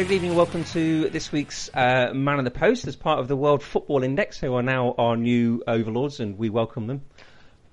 [0.00, 0.34] Hello, good evening.
[0.34, 4.02] Welcome to this week's uh, Man of the Post as part of the World Football
[4.02, 7.02] Index, who are now our new overlords, and we welcome them.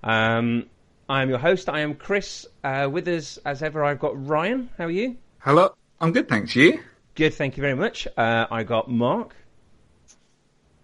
[0.03, 0.65] Um,
[1.07, 1.69] I am your host.
[1.69, 2.45] I am Chris.
[2.65, 4.69] Uh, with us, as ever, I've got Ryan.
[4.77, 5.15] How are you?
[5.39, 6.53] Hello, I'm good, thanks.
[6.53, 6.81] You?
[7.15, 8.09] Good, thank you very much.
[8.17, 9.33] Uh, I got Mark.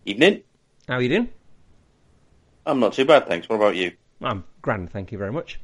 [0.06, 0.44] Evening.
[0.88, 1.30] How are you doing?
[2.66, 3.50] I'm not too bad, thanks.
[3.50, 3.92] What about you?
[4.22, 5.60] I'm grand, thank you very much.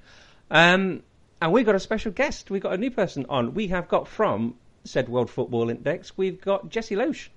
[0.52, 1.04] Um,
[1.42, 2.52] and we've got a special guest.
[2.52, 3.54] We've got a new person on.
[3.54, 6.18] We have got from said World Football Index.
[6.18, 7.30] We've got Jesse Loesch.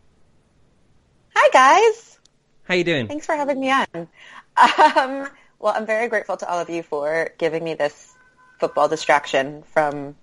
[1.34, 2.18] Hi guys.
[2.64, 3.08] How you doing?
[3.08, 3.86] Thanks for having me on.
[3.94, 8.14] Um, well, I'm very grateful to all of you for giving me this
[8.58, 10.14] football distraction from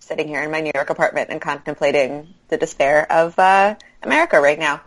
[0.00, 4.58] sitting here in my New York apartment and contemplating the despair of uh, America right
[4.58, 4.80] now.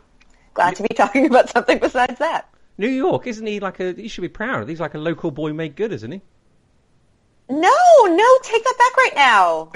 [0.53, 2.49] Glad to be talking about something besides that.
[2.77, 3.93] New York, isn't he like a?
[3.93, 4.61] He should be proud.
[4.61, 6.21] Of he's like a local boy made good, isn't he?
[7.49, 9.71] No, no, take that back right now.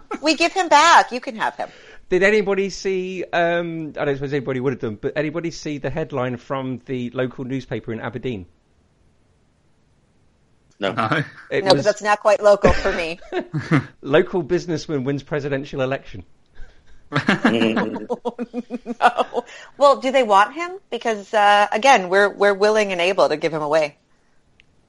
[0.22, 1.12] we give him back.
[1.12, 1.70] You can have him.
[2.08, 3.24] Did anybody see?
[3.32, 7.10] Um, I don't suppose anybody would have done, but anybody see the headline from the
[7.10, 8.46] local newspaper in Aberdeen?
[10.78, 10.92] No.
[10.92, 11.24] No.
[11.50, 13.20] It No, but was that's not quite local for me.
[14.02, 16.24] local businessman wins presidential election.
[17.12, 18.06] Mm,
[19.00, 19.44] no.
[19.78, 20.72] Well, do they want him?
[20.90, 23.96] Because uh, again, we're we're willing and able to give him away.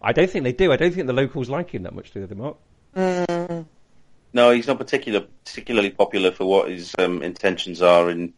[0.01, 0.71] I don't think they do.
[0.71, 2.57] I don't think the locals like him that much, do they, Mark?
[4.35, 8.33] No, he's not particular, particularly popular for what his um, intentions are in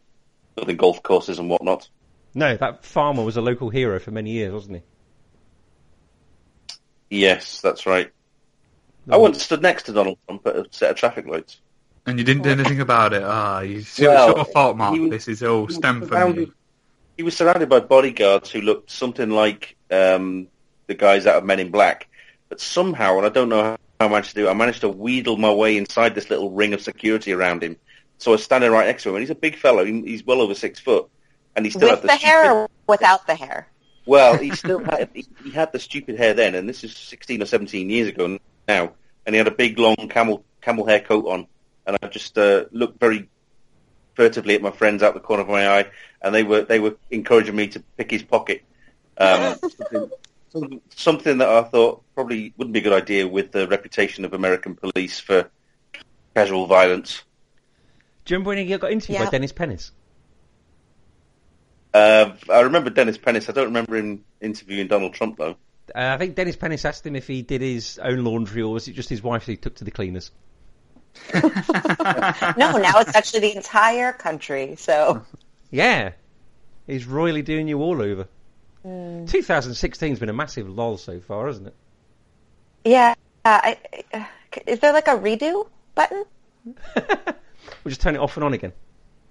[0.54, 1.88] building golf courses and whatnot.
[2.34, 4.82] No, that farmer was a local hero for many years, wasn't he?
[7.10, 8.12] Yes, that's right.
[9.10, 11.60] I once stood next to Donald Trump at a set of traffic lights.
[12.06, 13.22] And you didn't do anything about it.
[13.24, 14.94] Ah, you it's Well, your fault, Mark.
[14.94, 16.54] he was- this is all he was stem from you.
[17.16, 20.46] He was surrounded by bodyguards who looked something like um,
[20.86, 22.06] the guys out of Men in Black,
[22.48, 25.36] but somehow, and I don't know how I managed to do I managed to wheedle
[25.38, 27.76] my way inside this little ring of security around him.
[28.18, 29.84] So I was standing right next to him, and he's a big fellow.
[29.84, 31.08] He- He's well over six foot,
[31.56, 33.68] and he still With had the hair stupid- or without the hair?
[34.06, 37.42] Well, he still had he, he had the stupid hair then, and this is sixteen
[37.42, 38.92] or seventeen years ago now,
[39.26, 41.46] and he had a big long camel camel hair coat on,
[41.86, 43.28] and I just uh, looked very
[44.14, 45.86] furtively at my friends out the corner of my eye,
[46.22, 48.62] and they were they were encouraging me to pick his pocket.
[49.16, 49.56] Um,
[50.50, 54.24] something, something- something that I thought probably wouldn't be a good idea with the reputation
[54.24, 55.50] of American police for
[56.34, 57.22] casual violence.
[58.24, 59.92] Do you remember when he got interviewed by Dennis Pennis?
[61.94, 63.48] Uh, I remember Dennis Pennis.
[63.48, 65.56] I don't remember him interviewing Donald Trump though.
[65.94, 68.86] Uh, I think Dennis Pennis asked him if he did his own laundry or was
[68.88, 70.30] it just his wife that he took to the cleaners?
[71.32, 74.76] No, now it's actually the entire country.
[74.76, 75.22] So
[75.70, 76.12] Yeah,
[76.86, 78.28] he's royally doing you all over.
[78.84, 81.74] 2016's been a massive lull so far, hasn't it?
[82.84, 83.78] yeah, uh, I,
[84.14, 84.24] uh,
[84.66, 86.24] is there like a redo button?
[87.84, 88.72] We'll just turn it off and on again.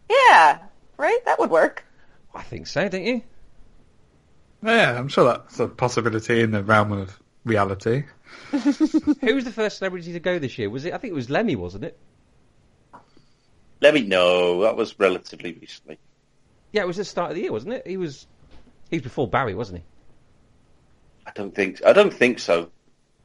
[0.10, 0.60] Yeah,
[0.98, 1.20] right.
[1.26, 1.86] That would work.
[2.34, 3.22] I think so, don't you?
[4.64, 8.06] Yeah, I'm sure that's a possibility in the realm of reality.
[8.52, 10.70] Who was the first celebrity to go this year?
[10.70, 10.94] Was it?
[10.94, 11.98] I think it was Lemmy, wasn't it?
[13.82, 14.62] Let me know.
[14.62, 16.00] That was relatively recently.
[16.72, 17.88] Yeah, it was the start of the year, wasn't it?
[17.88, 18.28] He was.
[18.90, 19.84] He was before Barry, wasn't he?
[21.26, 21.84] I don't think.
[21.86, 22.72] I don't think so.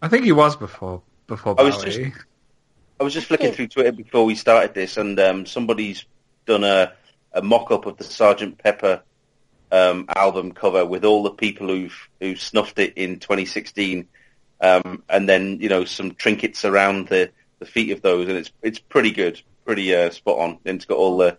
[0.00, 1.90] I think he was before before I was Barry.
[2.12, 2.26] just-
[3.00, 6.04] I was just flicking through Twitter before we started this, and um, somebody's
[6.46, 6.92] done a,
[7.32, 9.02] a mock-up of the Sergeant Pepper
[9.72, 14.06] um, album cover with all the people who've who snuffed it in 2016,
[14.60, 18.52] um, and then you know some trinkets around the, the feet of those, and it's
[18.62, 20.58] it's pretty good, pretty uh, spot on.
[20.64, 21.38] And it's got all the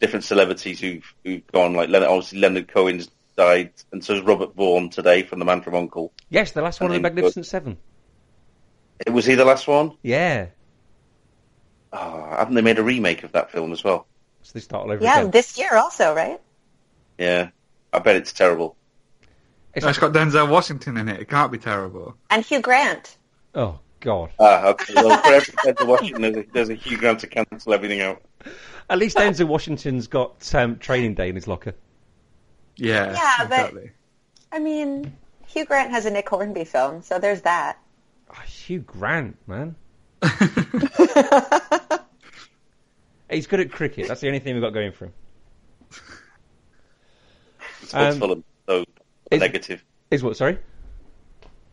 [0.00, 4.54] different celebrities who've who've gone, like Leonard, obviously Leonard Cohen's died, and so is Robert
[4.54, 6.12] Vaughan today from The Man from Uncle.
[6.30, 7.76] Yes, the last one of the And then- Magnificent Seven.
[9.10, 9.96] Was he the last one?
[10.02, 10.46] Yeah.
[11.92, 14.06] Oh, haven't they made a remake of that film as well?
[14.42, 15.30] So they start all over Yeah, again.
[15.30, 16.40] this year also, right?
[17.18, 17.50] Yeah,
[17.92, 18.76] I bet it's terrible.
[19.74, 21.20] It's No, it's got Denzel Washington in it.
[21.20, 22.16] It can't be terrible.
[22.30, 23.16] And Hugh Grant.
[23.54, 24.30] Oh God.
[24.38, 24.94] Ah, okay.
[24.94, 28.22] Well, for every Denzel Washington, there's a, there's a Hugh Grant to cancel everything out.
[28.90, 31.74] At least Denzel Washington's got um, training day in his locker.
[32.76, 33.74] Yeah, Yeah, but-
[34.50, 35.16] I mean,
[35.46, 37.78] Hugh Grant has a Nick Hornby film, so there's that.
[38.30, 39.74] Oh, Hugh Grant, man.
[43.30, 44.08] He's good at cricket.
[44.08, 45.12] That's the only thing we've got going for him.
[47.82, 48.84] It's Um, Fulham, so
[49.30, 49.82] is- negative.
[50.10, 50.36] Is what?
[50.36, 50.58] Sorry.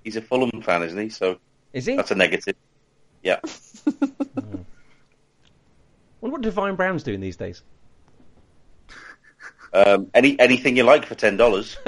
[0.05, 1.09] He's a Fulham fan, isn't he?
[1.09, 1.37] So
[1.73, 1.97] Is he?
[1.97, 2.55] that's a negative.
[3.21, 3.39] Yeah.
[3.85, 4.63] Wonder
[6.21, 7.63] what Divine Brown's doing these days.
[9.73, 11.77] Um, any anything you like for ten dollars.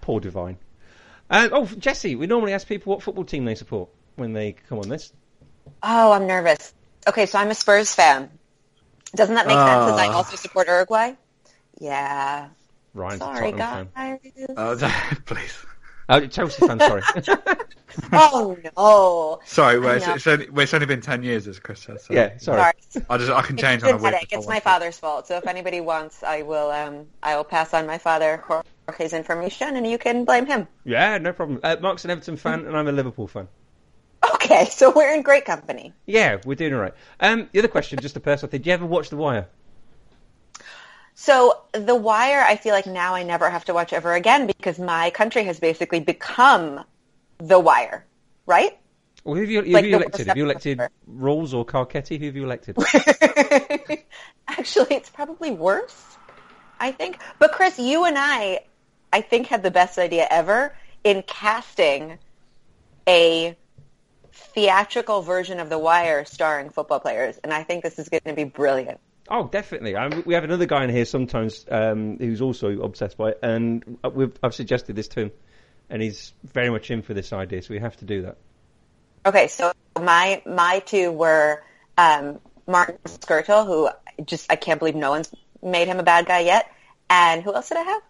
[0.00, 0.56] Poor Divine.
[1.28, 4.78] Uh, oh, Jesse, we normally ask people what football team they support when they come
[4.78, 5.12] on this.
[5.82, 6.74] Oh, I'm nervous.
[7.06, 8.30] Okay, so I'm a Spurs fan.
[9.14, 9.92] Doesn't that make sense?
[9.92, 10.12] As I Ah.
[10.16, 11.12] also support Uruguay.
[11.80, 12.48] Yeah.
[12.94, 14.18] Ryan's a Sorry, Tottenham fan.
[14.56, 14.82] guys.
[14.82, 14.90] Uh,
[15.26, 15.56] please.
[16.10, 17.02] Oh, Chelsea fan, sorry.
[18.12, 19.40] oh no.
[19.44, 22.04] Sorry, well, it's, it's, only, well, it's only been 10 years, as Chris says.
[22.04, 22.72] So yeah, sorry.
[22.88, 23.06] Sorry.
[23.08, 24.12] I, just, I can change It's on a whim.
[24.12, 24.32] genetic.
[24.32, 25.28] It's my father's fault.
[25.28, 26.70] So if anybody wants, I will.
[26.72, 28.42] Um, I will pass on my father
[28.88, 30.66] Jorge's information, and you can blame him.
[30.84, 31.60] Yeah, no problem.
[31.62, 33.46] Uh, Mark's an Everton fan, and I'm a Liverpool fan.
[34.34, 35.92] Okay, so we're in great company.
[36.06, 36.94] Yeah, we're doing all right.
[37.20, 38.62] Um, the other question, just a personal thing.
[38.62, 39.48] Do you ever watch The Wire?
[41.20, 44.78] So The Wire, I feel like now I never have to watch ever again because
[44.78, 46.82] my country has basically become
[47.36, 48.06] The Wire,
[48.46, 48.78] right?
[49.24, 50.26] Or who have you, who Like have you elected?
[50.28, 50.80] Have you elected.
[51.06, 52.18] Rawls or Carcetti?
[52.18, 52.74] Who have you elected?
[54.48, 56.16] Actually, it's probably worse,
[56.80, 57.18] I think.
[57.38, 58.60] But Chris, you and I,
[59.12, 60.74] I think, had the best idea ever
[61.04, 62.16] in casting
[63.06, 63.54] a
[64.32, 68.32] theatrical version of The Wire starring football players, and I think this is going to
[68.32, 69.00] be brilliant.
[69.30, 69.94] Oh, definitely.
[69.94, 73.98] I, we have another guy in here sometimes um, who's also obsessed by it, and
[74.12, 75.30] we've, I've suggested this to him,
[75.88, 78.38] and he's very much in for this idea, so we have to do that.
[79.24, 81.62] Okay, so my my two were
[81.96, 83.88] um, Martin Skrtel, who
[84.24, 85.30] just I can't believe no one's
[85.62, 86.66] made him a bad guy yet,
[87.08, 88.02] and who else did I have?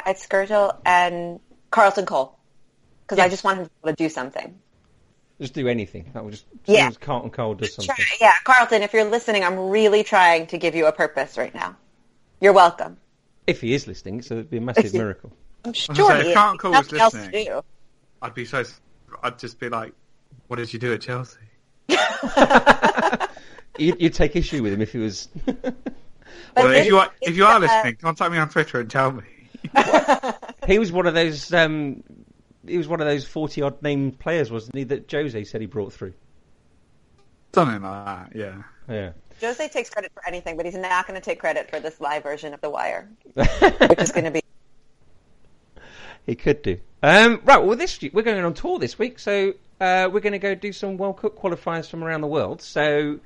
[0.00, 2.38] I had Skirtle and Carlton Cole,
[3.02, 4.58] because I just want him to do something.
[5.40, 6.10] Just do anything.
[6.14, 6.88] That will just Yeah.
[6.88, 6.90] yeah.
[7.00, 7.94] Carlton Cole does something.
[7.94, 11.54] Try, yeah, Carlton, if you're listening, I'm really trying to give you a purpose right
[11.54, 11.76] now.
[12.40, 12.96] You're welcome.
[13.46, 15.32] If he is listening, so it'd be a massive miracle.
[15.64, 16.34] I'm was sure gonna say, he if is.
[16.34, 17.62] Carlton Cole was Nothing else to listening- do.
[18.22, 18.64] I'd be so.
[19.22, 19.92] I'd just be like,
[20.46, 21.38] "What did you do at Chelsea?"
[23.78, 25.28] You'd, you'd take issue with him if he was.
[26.56, 28.88] Well, if you are is, if you are uh, listening, contact me on Twitter and
[28.88, 29.24] tell me.
[30.68, 31.52] he was one of those.
[31.52, 32.04] Um,
[32.66, 34.84] he was one of those forty odd named players, wasn't he?
[34.84, 36.14] That Jose said he brought through.
[37.54, 38.36] Something like that.
[38.36, 38.62] Yeah.
[38.88, 39.12] Yeah.
[39.40, 42.22] Jose takes credit for anything, but he's not going to take credit for this live
[42.22, 44.40] version of The Wire, which is going to be
[46.26, 46.78] He could do.
[47.02, 50.38] Um, right, well, this we're going on tour this week, so uh, we're going to
[50.38, 52.62] go do some World Cup qualifiers from around the world.
[52.62, 53.20] So,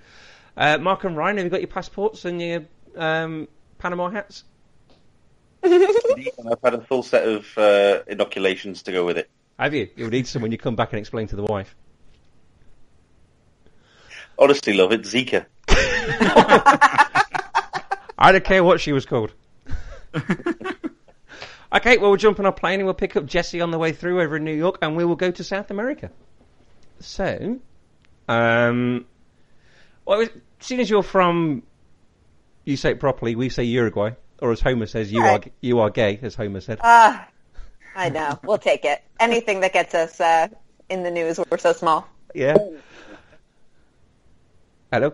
[0.57, 2.65] uh, Mark and Ryan, have you got your passports and your
[2.97, 3.47] um,
[3.79, 4.45] Panama hats?
[5.65, 9.29] I've had a full set of uh, inoculations to go with it.
[9.59, 9.89] Have you?
[9.97, 11.75] You'll need some when you come back and explain to the wife.
[14.39, 15.03] Honestly, love it.
[15.03, 15.47] Zika.
[18.19, 19.33] I don't care what she was called.
[21.73, 23.93] okay, well, we'll jump on our plane and we'll pick up Jesse on the way
[23.93, 26.11] through over in New York and we will go to South America.
[27.01, 27.59] So,
[28.29, 29.07] um,
[30.05, 30.31] well, as
[30.61, 31.63] soon as you're from,
[32.65, 35.47] you say it properly, we say Uruguay, or as Homer says, you Right.
[35.47, 36.79] are you are gay, as Homer said.
[36.83, 37.27] Ah,
[37.97, 38.39] I know.
[38.45, 39.03] We'll take it.
[39.21, 40.49] Anything that gets us uh,
[40.89, 41.41] in the news.
[41.51, 42.07] We're so small.
[42.35, 42.57] yeah.
[44.93, 45.13] Hello.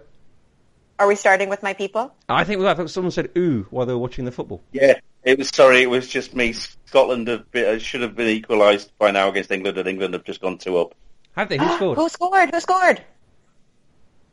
[0.99, 2.15] Are we starting with my people?
[2.29, 4.63] I think we I thought someone said ooh while they were watching the football.
[4.73, 5.49] Yeah, it was.
[5.49, 6.53] Sorry, it was just me.
[6.53, 10.23] Scotland have been, uh, should have been equalised by now against England, and England have
[10.25, 10.95] just gone two up.
[11.35, 11.59] Have they?
[11.59, 11.99] Who scored?
[11.99, 12.55] Who scored?
[12.55, 13.03] Who scored?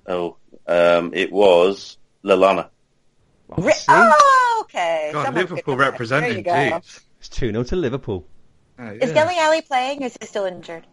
[0.06, 2.70] Oh, um, it was Lallana.
[3.50, 5.10] Oh, Ri- oh, okay.
[5.14, 6.30] God, Liverpool representing.
[6.30, 6.80] There you go.
[6.80, 7.02] Jeez.
[7.20, 8.28] It's 2 0 to Liverpool.
[8.80, 9.12] Oh, Is.
[9.12, 10.04] Dele Alli playing?
[10.04, 10.88] Or is he still injured?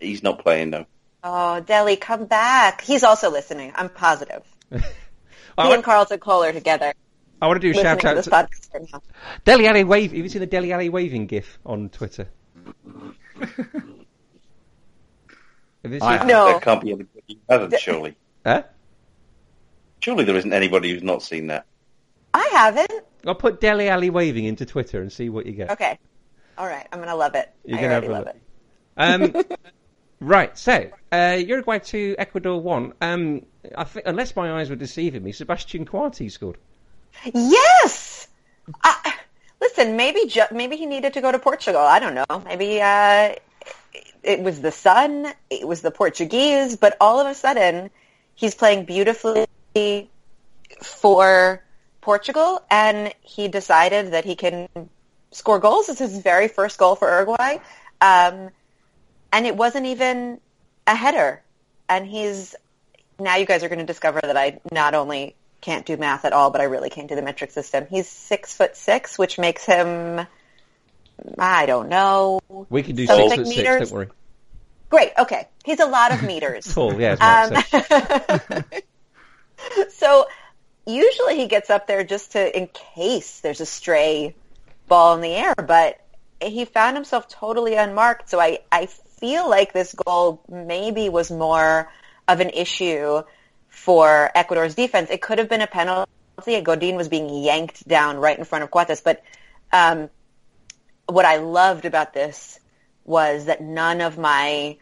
[0.00, 0.86] He's not playing now.
[1.22, 2.80] Oh, Dele, come back.
[2.80, 3.72] He's also listening.
[3.74, 4.42] I'm positive.
[4.72, 4.78] I,
[5.56, 6.92] He want, and Carlton Cole are together
[7.40, 9.02] I want to do a shout to out this to podcast right now.
[9.44, 10.12] Dele Alli wave.
[10.12, 12.28] Have you seen the Dele Alli waving gif on Twitter?
[13.36, 13.52] Have
[15.84, 16.26] you seen I have.
[16.26, 16.46] No.
[16.46, 18.16] There can't be anybody who hasn't, surely.
[18.46, 18.62] Huh?
[20.00, 21.66] Surely there isn't anybody who's not seen that.
[22.34, 22.92] I haven't.
[23.24, 25.70] I'll put Dele Alli waving into Twitter and see what you get.
[25.70, 25.98] Okay.
[26.58, 26.86] All right.
[26.92, 27.50] I'm going to love it.
[27.64, 28.34] You're have a love look.
[28.34, 28.42] it.
[28.96, 29.44] Um,
[30.20, 32.92] right, so uh, Uruguay two, Ecuador one.
[33.00, 36.58] Um, I think, unless my eyes were deceiving me, Sebastian Coates scored.
[37.32, 38.28] Yes.
[38.82, 39.14] I,
[39.60, 41.80] listen, maybe ju- maybe he needed to go to Portugal.
[41.80, 42.42] I don't know.
[42.44, 43.34] Maybe uh,
[44.22, 45.32] it was the sun.
[45.50, 46.76] It was the Portuguese.
[46.76, 47.90] But all of a sudden,
[48.34, 49.46] he's playing beautifully
[50.82, 51.63] for
[52.04, 54.68] Portugal, and he decided that he can
[55.30, 55.86] score goals.
[55.86, 57.56] This is his very first goal for Uruguay,
[58.00, 58.50] um,
[59.32, 60.40] and it wasn't even
[60.86, 61.42] a header.
[61.88, 62.54] And he's
[63.18, 66.32] now you guys are going to discover that I not only can't do math at
[66.32, 67.86] all, but I really can't do the metric system.
[67.88, 70.26] He's six foot six, which makes him
[71.38, 72.40] I don't know.
[72.68, 73.56] We can do six it's foot six.
[73.56, 73.90] meters?
[73.90, 74.08] Don't worry.
[74.90, 75.12] Great.
[75.18, 76.72] Okay, he's a lot of meters.
[76.72, 76.92] cool.
[77.00, 77.16] yeah.
[77.18, 78.44] Mark said.
[78.60, 78.64] Um,
[79.90, 80.26] so
[80.86, 84.34] usually he gets up there just to in case there's a stray
[84.88, 86.00] ball in the air, but
[86.42, 88.28] he found himself totally unmarked.
[88.28, 91.90] So I, I feel like this goal maybe was more
[92.28, 93.22] of an issue
[93.68, 95.10] for Ecuador's defense.
[95.10, 96.10] It could have been a penalty.
[96.62, 99.22] Godin was being yanked down right in front of Coates, but
[99.72, 100.10] um,
[101.06, 102.58] what I loved about this
[103.04, 104.78] was that none of my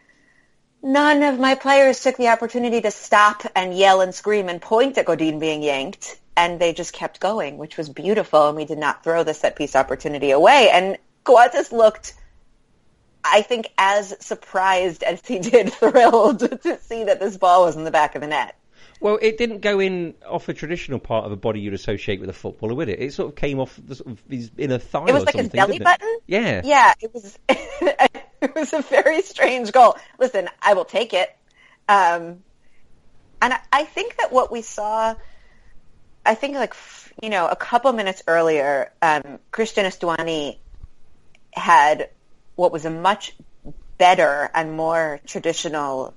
[0.83, 4.97] none of my players took the opportunity to stop and yell and scream and point
[4.97, 8.77] at Godin being yanked, and they just kept going, which was beautiful, and we did
[8.77, 10.69] not throw the set piece opportunity away.
[10.71, 12.13] And Coates looked,
[13.23, 17.85] I think, as surprised as he did thrilled to see that this ball was in
[17.85, 18.55] the back of the net.
[18.99, 22.29] Well, it didn't go in off a traditional part of a body you'd associate with
[22.29, 23.01] a footballer, would it?
[23.01, 25.05] It sort of came off the sort of his inner thigh.
[25.07, 26.19] It was like his belly button?
[26.25, 26.61] Yeah.
[26.63, 27.37] Yeah, it was.
[28.49, 29.95] it was a very strange goal.
[30.19, 31.35] Listen, I will take it.
[31.87, 32.43] Um,
[33.41, 35.15] and I, I think that what we saw,
[36.25, 36.75] I think like
[37.21, 40.57] you know, a couple minutes earlier, um, Christian Estuani
[41.53, 42.09] had
[42.55, 43.33] what was a much
[43.97, 46.13] better and more traditional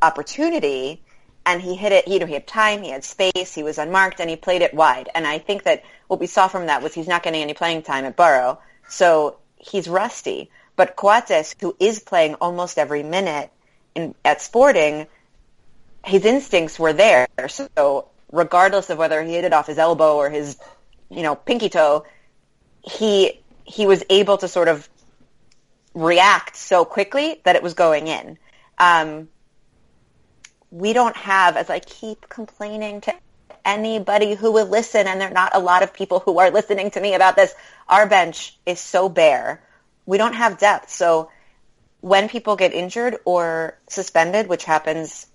[0.00, 1.02] opportunity
[1.44, 4.20] and he hit it, you know, he had time, he had space, he was unmarked,
[4.20, 5.08] and he played it wide.
[5.14, 7.82] And I think that what we saw from that was he's not getting any playing
[7.82, 10.50] time at Boro, so he's rusty.
[10.78, 13.50] But Coates, who is playing almost every minute
[13.96, 15.08] in, at Sporting,
[16.04, 17.26] his instincts were there.
[17.48, 20.56] So regardless of whether he hit it off his elbow or his,
[21.10, 22.06] you know, pinky toe,
[22.80, 24.88] he he was able to sort of
[25.94, 28.38] react so quickly that it was going in.
[28.78, 29.28] Um,
[30.70, 33.14] we don't have, as I keep complaining to
[33.64, 36.92] anybody who will listen, and there are not a lot of people who are listening
[36.92, 37.52] to me about this,
[37.88, 39.60] our bench is so bare.
[40.08, 40.88] We don't have depth.
[40.88, 41.30] So
[42.00, 45.26] when people get injured or suspended, which happens,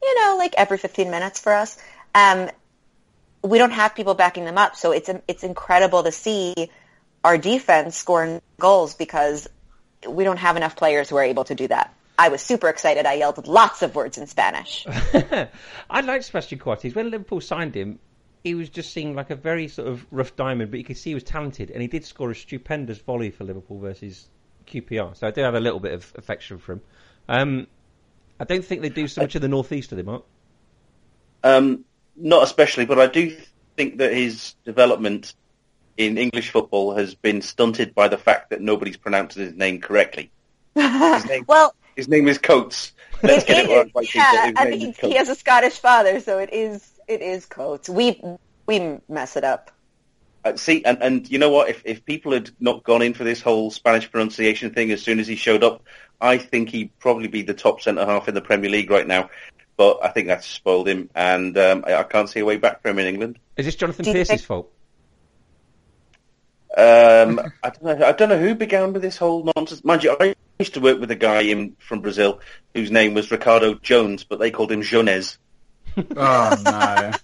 [0.00, 1.76] you know, like every 15 minutes for us,
[2.14, 2.48] um,
[3.42, 4.76] we don't have people backing them up.
[4.76, 6.54] So it's it's incredible to see
[7.24, 9.48] our defense scoring goals because
[10.08, 11.92] we don't have enough players who are able to do that.
[12.16, 13.06] I was super excited.
[13.06, 14.86] I yelled lots of words in Spanish.
[15.90, 16.94] I liked Sebastian Coates.
[16.94, 17.98] When Liverpool signed him,
[18.42, 21.10] he was just seen like a very sort of rough diamond, but you could see
[21.10, 24.28] he was talented, and he did score a stupendous volley for Liverpool versus
[24.66, 25.16] QPR.
[25.16, 26.80] So I do have a little bit of affection for him.
[27.28, 27.66] Um,
[28.38, 30.24] I don't think they do so much in the northeast, do they, Mark?
[31.44, 31.84] Um,
[32.16, 33.36] not especially, but I do
[33.76, 35.34] think that his development
[35.96, 40.30] in English football has been stunted by the fact that nobody's pronounced his name correctly.
[40.74, 42.92] His name, well, his name is Coates.
[43.22, 44.06] Let's it get it is, right.
[44.06, 45.00] His yeah, name and is Coates.
[45.00, 47.88] he has a Scottish father, so it is it is Coates.
[47.88, 48.22] We
[48.66, 49.70] we mess it up.
[50.42, 51.68] Uh, see, and, and you know what?
[51.68, 55.18] If if people had not gone in for this whole Spanish pronunciation thing as soon
[55.20, 55.82] as he showed up,
[56.20, 59.28] I think he'd probably be the top centre half in the Premier League right now.
[59.76, 62.80] But I think that's spoiled him, and um, I, I can't see a way back
[62.80, 63.38] for him in England.
[63.56, 64.72] Is this Jonathan Do Pearce's think- fault?
[66.76, 68.06] Um, I don't know.
[68.06, 69.84] I don't know who began with this whole nonsense.
[69.84, 72.40] Mind you, I used to work with a guy in from Brazil
[72.74, 75.38] whose name was Ricardo Jones, but they called him Jones.
[76.16, 77.12] Oh no.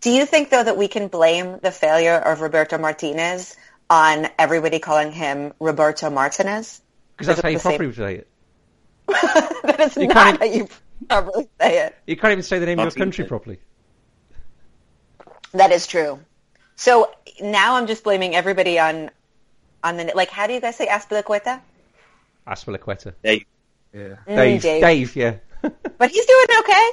[0.00, 3.56] Do you think though that we can blame the failure of Roberto Martinez
[3.90, 6.80] on everybody calling him Roberto Martinez?
[7.16, 8.26] Because that's Is it how you the same- properly say it.
[9.64, 10.68] that is You not can't how you
[11.08, 11.96] properly say it.
[12.06, 13.04] You can't even say the name of your Martinez.
[13.04, 13.58] country properly.
[15.52, 16.20] That is true.
[16.76, 17.10] So
[17.42, 19.10] now I'm just blaming everybody on
[19.82, 20.30] on the like.
[20.30, 21.60] How do you guys say Azpilicueta?
[22.46, 23.14] Azpilicueta.
[23.22, 23.44] They,
[23.92, 24.16] Yeah.
[24.26, 24.82] Mm, Dave, Dave.
[24.82, 25.34] Dave, yeah.
[25.98, 26.90] But he's doing okay.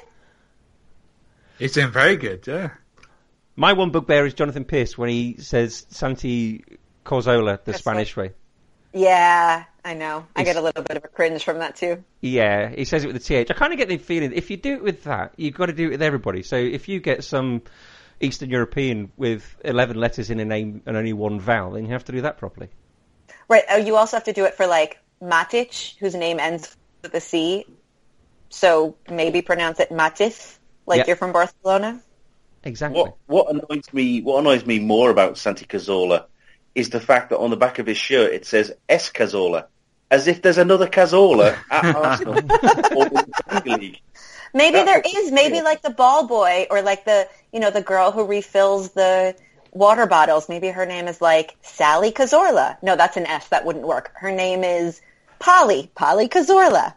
[1.60, 2.72] He's doing very good, yeah.
[3.56, 6.64] My one bugbear is Jonathan Pearce when he says Santi
[7.06, 8.34] Cazorla the That's Spanish way.
[8.94, 10.28] Yeah, I know.
[10.36, 12.04] I It's- get a little bit of a cringe from that too.
[12.22, 13.50] Yeah, he says it with the TH.
[13.50, 15.74] I kind of get the feeling if you do it with that, you've got to
[15.74, 16.44] do it with everybody.
[16.44, 17.62] So if you get some
[18.20, 22.06] Eastern European with 11 letters in a name and only one vowel, then you have
[22.06, 22.70] to do that properly.
[23.48, 23.64] Right.
[23.70, 27.22] Oh, you also have to do it for like Matic, whose name ends with a
[27.22, 27.66] C.
[28.50, 31.04] So maybe pronounce it Matis, like Yeah.
[31.08, 32.02] you're from Barcelona.
[32.64, 33.00] Exactly.
[33.02, 36.26] what what annoys me what annoys me more about Santi Cazorla
[36.76, 39.66] is the fact that on the back of his shirt it says S Cazorla,
[40.12, 43.14] as if there's another Cazorla at Arsenal or in
[43.64, 44.00] the League.
[44.54, 47.82] Maybe That there would- Maybe like the ball boy or like the you know the
[47.82, 49.36] girl who refills the
[49.72, 50.50] water bottles.
[50.50, 52.78] Maybe her name is like Sally Cazorla.
[52.82, 53.48] No, that's an S.
[53.50, 54.12] That wouldn't work.
[54.16, 55.02] Her name is
[55.40, 55.92] Polly.
[55.96, 56.96] Polly Cazorla.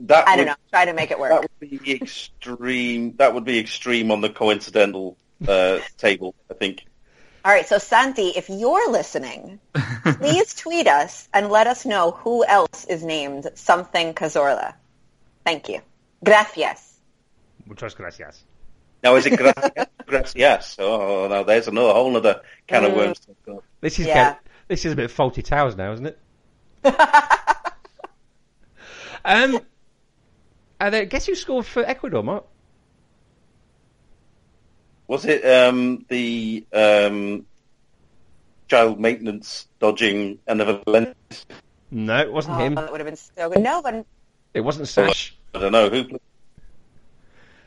[0.00, 0.54] That I would, don't know.
[0.70, 1.30] Try to make it work.
[1.30, 1.50] That work.
[1.60, 3.16] would be extreme.
[3.16, 5.16] That would be extreme on the coincidental
[5.46, 6.34] uh, table.
[6.50, 6.86] I think.
[7.44, 7.66] All right.
[7.66, 9.60] So Santi, if you're listening,
[10.04, 14.74] please tweet us and let us know who else is named something Cazorla.
[15.44, 15.80] Thank you.
[16.24, 16.98] Gracias.
[17.66, 18.42] Muchas gracias.
[19.02, 19.86] Now is it gracias?
[20.06, 20.76] gracias?
[20.78, 22.96] Oh, now there's another whole other can of Mm.
[22.96, 23.20] worms.
[23.80, 24.14] This is Yeah.
[24.32, 26.18] get- this is a bit of Fawlty Towers now, isn't it?
[29.24, 29.60] um,
[30.80, 32.44] and uh, guess who scored for Ecuador, Mark?
[35.06, 37.44] Was it um, the um,
[38.68, 41.14] child maintenance dodging and the
[41.90, 42.74] No, it wasn't Oh, him.
[42.76, 43.60] that would have been so good.
[43.62, 44.06] No, but
[44.54, 45.36] It wasn't Sash.
[45.54, 46.18] I don't know who.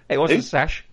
[0.09, 0.41] It wasn't Who?
[0.43, 0.85] Sash.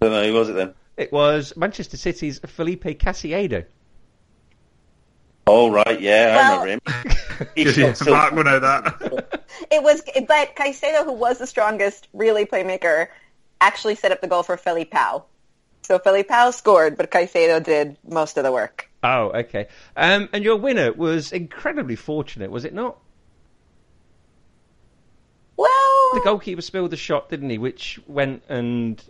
[0.00, 0.74] I don't know who was it then.
[0.96, 3.64] It was Manchester City's Felipe Caicedo.
[5.48, 7.48] Oh right, yeah, Well- I remember him.
[7.56, 9.21] He's Yeah, got still- Mark will know that.
[9.70, 13.08] It was, but Caicedo, who was the strongest, really playmaker,
[13.60, 15.24] actually set up the goal for Felipao.
[15.82, 18.88] So Felipao scored, but Caicedo did most of the work.
[19.02, 19.66] Oh, okay.
[19.96, 22.98] Um, and your winner was incredibly fortunate, was it not?
[25.56, 27.58] Well, The goalkeeper spilled the shot, didn't he?
[27.58, 29.02] Which went and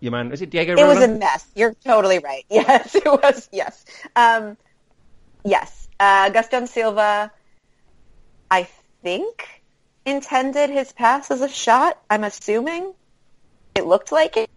[0.00, 0.72] your man was it Diego?
[0.76, 1.46] it was a mess.
[1.54, 2.44] You're totally right.
[2.50, 3.48] Yes, it was.
[3.52, 3.84] Yes,
[4.16, 4.56] um,
[5.44, 5.88] yes.
[6.00, 7.30] Uh, Gaston Silva,
[8.50, 8.68] I
[9.02, 9.62] think,
[10.06, 11.98] intended his pass as a shot.
[12.08, 12.94] I'm assuming
[13.74, 14.48] it looked like it.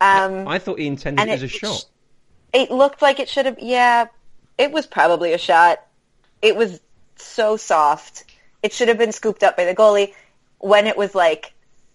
[0.00, 1.84] Um, I thought he intended it as a it- shot.
[2.52, 3.58] It looked like it should have.
[3.58, 4.06] Yeah,
[4.58, 5.84] it was probably a shot.
[6.40, 6.80] It was
[7.16, 8.24] so soft.
[8.62, 10.14] It should have been scooped up by the goalie.
[10.58, 11.52] When it was like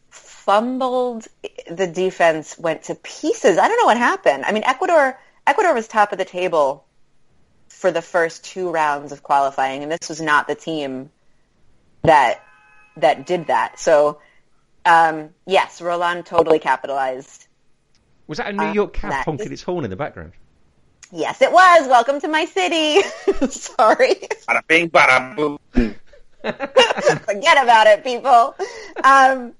[0.09, 1.27] fumbled,
[1.69, 3.57] the defense went to pieces.
[3.57, 4.43] I don't know what happened.
[4.45, 5.17] I mean, Ecuador.
[5.47, 6.85] Ecuador was top of the table
[7.69, 11.09] for the first two rounds of qualifying, and this was not the team
[12.03, 12.43] that
[12.97, 13.79] that did that.
[13.79, 14.19] So,
[14.85, 17.47] um, yes, Rolan totally capitalized.
[18.27, 20.33] Was that a New York cat honking is- its horn in the background?
[21.11, 21.87] Yes, it was.
[21.87, 23.01] Welcome to my city.
[23.49, 24.15] Sorry.
[24.47, 25.57] Bada bing, bada boom.
[26.43, 28.55] Forget about it, people.
[29.03, 29.53] Um,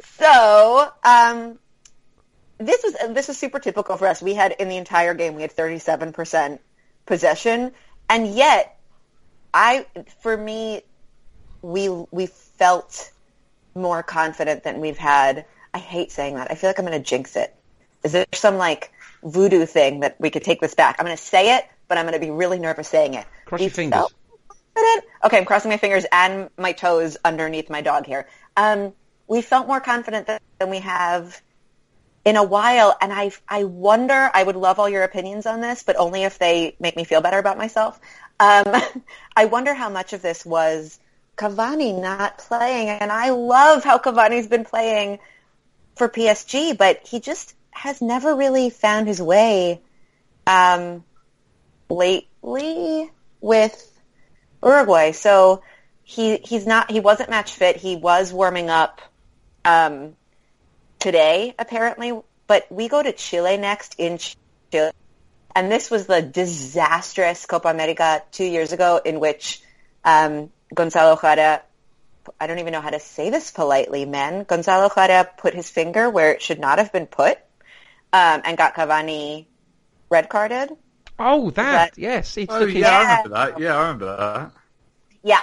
[0.00, 1.58] so, um,
[2.58, 4.22] this was this was super typical for us.
[4.22, 6.58] We had in the entire game we had 37%
[7.04, 7.72] possession,
[8.08, 8.77] and yet
[9.52, 9.86] I
[10.20, 10.82] for me
[11.62, 13.10] we we felt
[13.74, 15.44] more confident than we've had.
[15.72, 16.50] I hate saying that.
[16.50, 17.54] I feel like I'm going to jinx it.
[18.02, 20.96] Is there some like voodoo thing that we could take this back?
[20.98, 23.26] I'm going to say it, but I'm going to be really nervous saying it.
[23.44, 24.06] Cross We your fingers.
[25.24, 28.28] Okay, I'm crossing my fingers and my toes underneath my dog here.
[28.56, 28.92] Um,
[29.26, 31.40] we felt more confident than we have
[32.24, 34.30] in a while, and I I wonder.
[34.32, 37.20] I would love all your opinions on this, but only if they make me feel
[37.20, 38.00] better about myself.
[38.40, 38.74] Um,
[39.36, 40.98] I wonder how much of this was
[41.36, 45.18] Cavani not playing, and I love how Cavani's been playing
[45.96, 49.80] for PSG, but he just has never really found his way
[50.46, 51.04] um,
[51.88, 54.00] lately with
[54.62, 55.12] Uruguay.
[55.12, 55.62] So
[56.02, 57.76] he he's not he wasn't match fit.
[57.76, 59.00] He was warming up
[59.64, 60.16] um,
[60.98, 64.90] today apparently, but we go to Chile next in Chile,
[65.58, 69.60] and this was the disastrous Copa America two years ago in which
[70.04, 71.62] um, Gonzalo Jara.
[72.40, 74.44] I don't even know how to say this politely, man.
[74.44, 77.38] Gonzalo Jara put his finger where it should not have been put,
[78.12, 79.46] um, and got Cavani
[80.08, 80.76] red carded.
[81.18, 82.36] Oh, that, that- yes.
[82.36, 83.60] He Oh took his, yeah, I remember that.
[83.60, 84.52] Yeah, I remember that.
[85.24, 85.40] Yeah.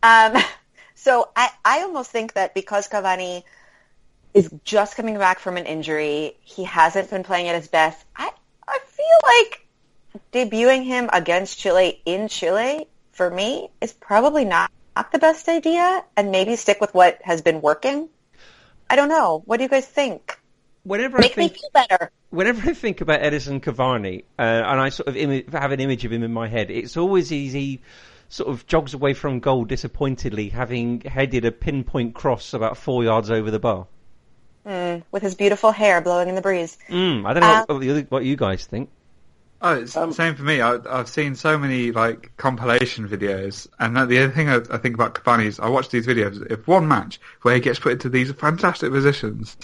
[0.00, 0.40] Um,
[0.94, 3.42] so I, I almost think that because Cavani
[4.32, 8.04] is just coming back from an injury, he hasn't been playing at his best.
[8.14, 8.30] I,
[8.68, 9.66] I feel like
[10.32, 16.04] debuting him against Chile in Chile, for me, is probably not, not the best idea,
[16.16, 18.08] and maybe stick with what has been working.
[18.88, 19.42] I don't know.
[19.44, 20.38] What do you guys think?
[20.84, 22.10] whenever I Make me think feel better.
[22.30, 26.04] whenever I think about Edison Cavani, uh, and I sort of imi- have an image
[26.04, 27.82] of him in my head, it's always easy.
[28.28, 33.30] Sort of jogs away from goal disappointedly, having headed a pinpoint cross about four yards
[33.30, 33.86] over the bar.
[34.66, 36.76] With his beautiful hair blowing in the breeze.
[36.88, 38.90] Mm, I don't know Uh, what, what, what you guys think.
[39.62, 40.60] Oh, it's Um, same for me.
[40.60, 44.76] I, I've seen so many like compilation videos, and that- the other thing I, I
[44.78, 46.44] think about Cavani is I watch these videos.
[46.50, 49.56] If one match where he gets put into these fantastic positions,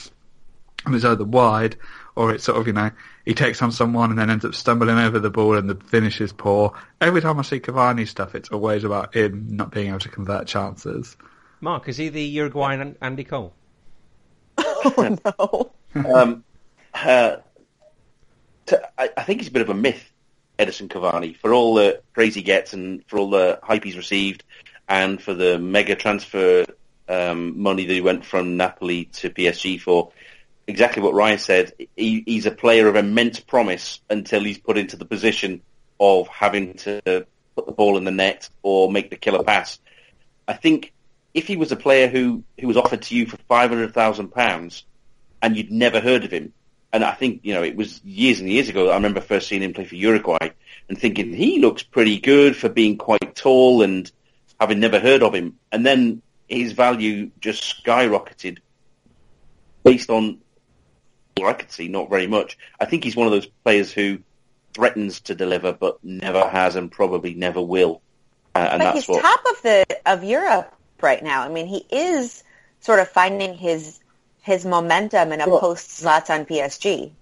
[0.86, 1.76] and it's either wide
[2.16, 2.90] or it's sort of you know
[3.24, 6.20] he takes on someone and then ends up stumbling over the ball and the finish
[6.20, 6.72] is poor.
[7.00, 10.46] Every time I see Cavani stuff, it's always about him not being able to convert
[10.46, 11.16] chances.
[11.60, 13.52] Mark, is he the Uruguayan Andy Cole?
[15.24, 16.14] Oh no.
[16.14, 16.44] um,
[16.94, 17.36] uh,
[18.66, 20.10] to, I, I think he's a bit of a myth,
[20.58, 24.44] Edison Cavani, for all the praise he gets and for all the hype he's received,
[24.88, 26.64] and for the mega transfer
[27.08, 30.12] um, money that he went from Napoli to PSG for.
[30.66, 31.72] Exactly what Ryan said.
[31.96, 35.60] He, he's a player of immense promise until he's put into the position
[35.98, 39.78] of having to put the ball in the net or make the killer pass.
[40.46, 40.92] I think
[41.34, 44.28] if he was a player who, who was offered to you for five hundred thousand
[44.28, 44.84] pounds
[45.40, 46.52] and you'd never heard of him,
[46.92, 48.90] and I think you know it was years and years ago.
[48.90, 50.50] I remember first seeing him play for Uruguay
[50.88, 54.10] and thinking he looks pretty good for being quite tall and
[54.60, 58.58] having never heard of him, and then his value just skyrocketed
[59.84, 60.38] based on
[61.36, 62.58] what I could see, not very much.
[62.78, 64.18] I think he's one of those players who
[64.74, 68.00] threatens to deliver but never has and probably never will.
[68.54, 71.42] Uh, and But that's he's what top of the of Europe right now.
[71.42, 72.42] I mean, he is
[72.80, 74.00] sort of finding his
[74.42, 77.12] his momentum in a Well- post Zlatan PSG.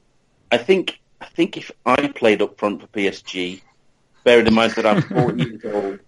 [0.50, 3.60] I think I think if I played up front for PSG,
[4.24, 5.98] bearing in mind that I'm 40 years old,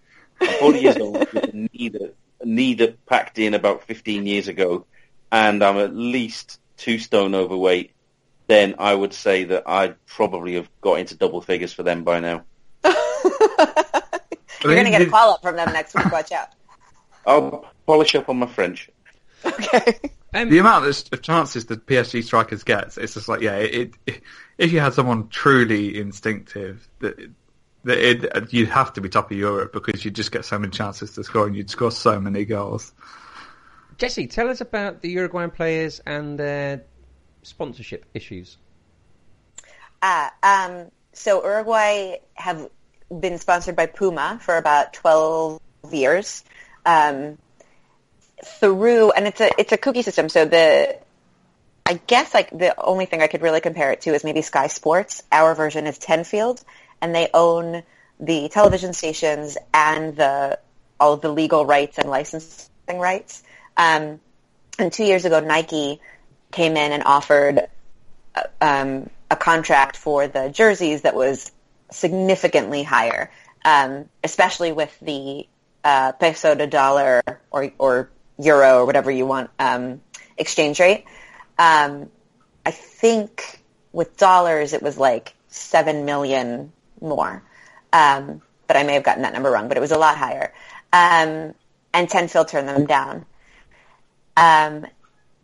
[0.41, 4.27] I'm 40 years old with a knee that, a knee that packed in about 15
[4.27, 4.87] years ago,
[5.31, 7.93] and I'm at least two stone overweight,
[8.47, 12.21] then I would say that I'd probably have got into double figures for them by
[12.21, 12.45] now.
[12.85, 16.11] You're going to get a call up from them next week.
[16.11, 16.49] Watch out.
[17.27, 18.91] I'll polish up on my French.
[19.45, 19.99] Okay.
[20.35, 23.57] Um, The amount of of chances that PSG strikers gets, it's just like yeah.
[23.57, 24.23] It, it
[24.57, 27.19] if you had someone truly instinctive, that
[27.85, 30.71] that it, you'd have to be top of Europe because you'd just get so many
[30.71, 32.93] chances to score and you'd score so many goals.
[33.99, 36.85] Jesse, tell us about the Uruguayan players and their
[37.43, 38.57] sponsorship issues.
[40.01, 42.69] Uh, um, so Uruguay have
[43.21, 46.45] been sponsored by Puma for about 12 years.
[46.85, 47.39] Um,
[48.45, 50.29] through, and it's a, it's a cookie system.
[50.29, 50.99] So the,
[51.87, 54.67] I guess like the only thing I could really compare it to is maybe Sky
[54.67, 55.23] Sports.
[55.31, 56.63] Our version is Tenfield
[57.01, 57.83] and they own
[58.21, 60.59] the television stations and the,
[60.99, 62.69] all of the legal rights and licensing
[62.99, 63.43] rights.
[63.77, 64.21] Um,
[64.79, 66.01] and two years ago, Nike
[66.51, 67.67] came in and offered
[68.61, 71.51] um, a contract for the jerseys that was
[71.91, 73.31] significantly higher,
[73.65, 75.47] um, especially with the
[75.85, 80.01] uh, peso to dollar or, or euro or whatever you want um,
[80.37, 81.05] exchange rate.
[81.59, 82.11] Um,
[82.65, 83.61] I think
[83.93, 87.43] with dollars it was like seven million more,
[87.93, 89.69] um, but I may have gotten that number wrong.
[89.69, 90.53] But it was a lot higher,
[90.93, 91.55] um,
[91.93, 93.27] and Tenfield turned them down.
[94.37, 94.87] Um,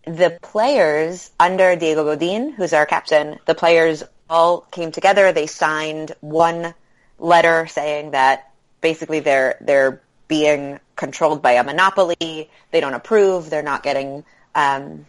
[0.05, 5.33] the players under Diego Godin, who's our captain, the players all came together.
[5.33, 6.75] They signed one
[7.19, 12.51] letter saying that basically they're they're being controlled by a monopoly.
[12.71, 13.51] They don't approve.
[13.51, 15.07] They're not getting um,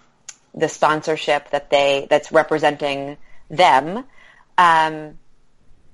[0.56, 3.18] the sponsorship that they that's representing
[3.50, 4.06] them,
[4.58, 5.18] um,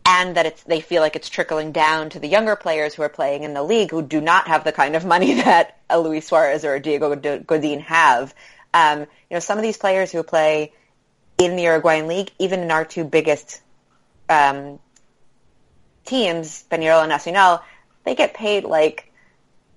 [0.05, 3.09] and that it's they feel like it's trickling down to the younger players who are
[3.09, 6.27] playing in the league who do not have the kind of money that a Luis
[6.27, 8.33] Suarez or a Diego Godin have.
[8.73, 10.73] Um, you know, some of these players who play
[11.37, 13.61] in the Uruguayan league, even in our two biggest
[14.29, 14.79] um,
[16.05, 17.61] teams, Peñarol and Nacional,
[18.03, 19.11] they get paid like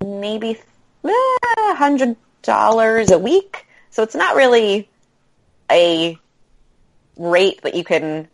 [0.03, 0.59] maybe
[1.03, 3.65] eh, hundred dollars a week.
[3.91, 4.89] So it's not really
[5.71, 6.17] a
[7.17, 8.27] rate that you can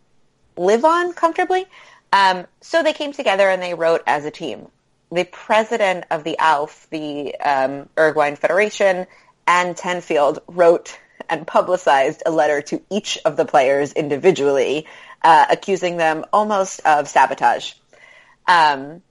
[0.58, 1.66] live on comfortably.
[2.14, 4.68] Um, so they came together and they wrote as a team.
[5.12, 9.08] The president of the AUF, the um, Uruguayan Federation,
[9.48, 10.98] and Tenfield wrote
[11.30, 14.88] and publicized a letter to each of the players individually,
[15.24, 17.74] uh, accusing them almost of sabotage.
[18.48, 19.02] Um,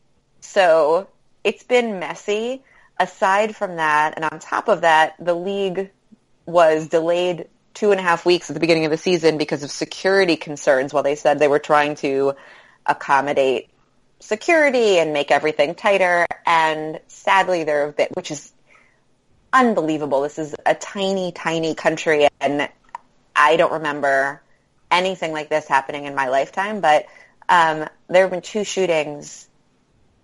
[0.40, 1.08] so
[1.44, 2.62] it's been messy.
[2.98, 5.90] Aside from that, and on top of that, the league
[6.46, 9.70] was delayed two and a half weeks at the beginning of the season because of
[9.70, 12.34] security concerns while they said they were trying to
[12.86, 13.68] accommodate
[14.20, 16.26] security and make everything tighter.
[16.46, 18.52] And sadly, there have been, which is
[19.52, 20.22] unbelievable.
[20.22, 22.68] This is a tiny, tiny country, and
[23.34, 24.40] I don't remember
[24.90, 26.80] anything like this happening in my lifetime.
[26.80, 27.06] But
[27.48, 29.48] um, there have been two shootings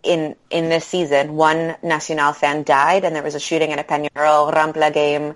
[0.02, 1.36] in in this season.
[1.36, 5.34] One Nacional fan died, and there was a shooting at a Peñarol Rampla game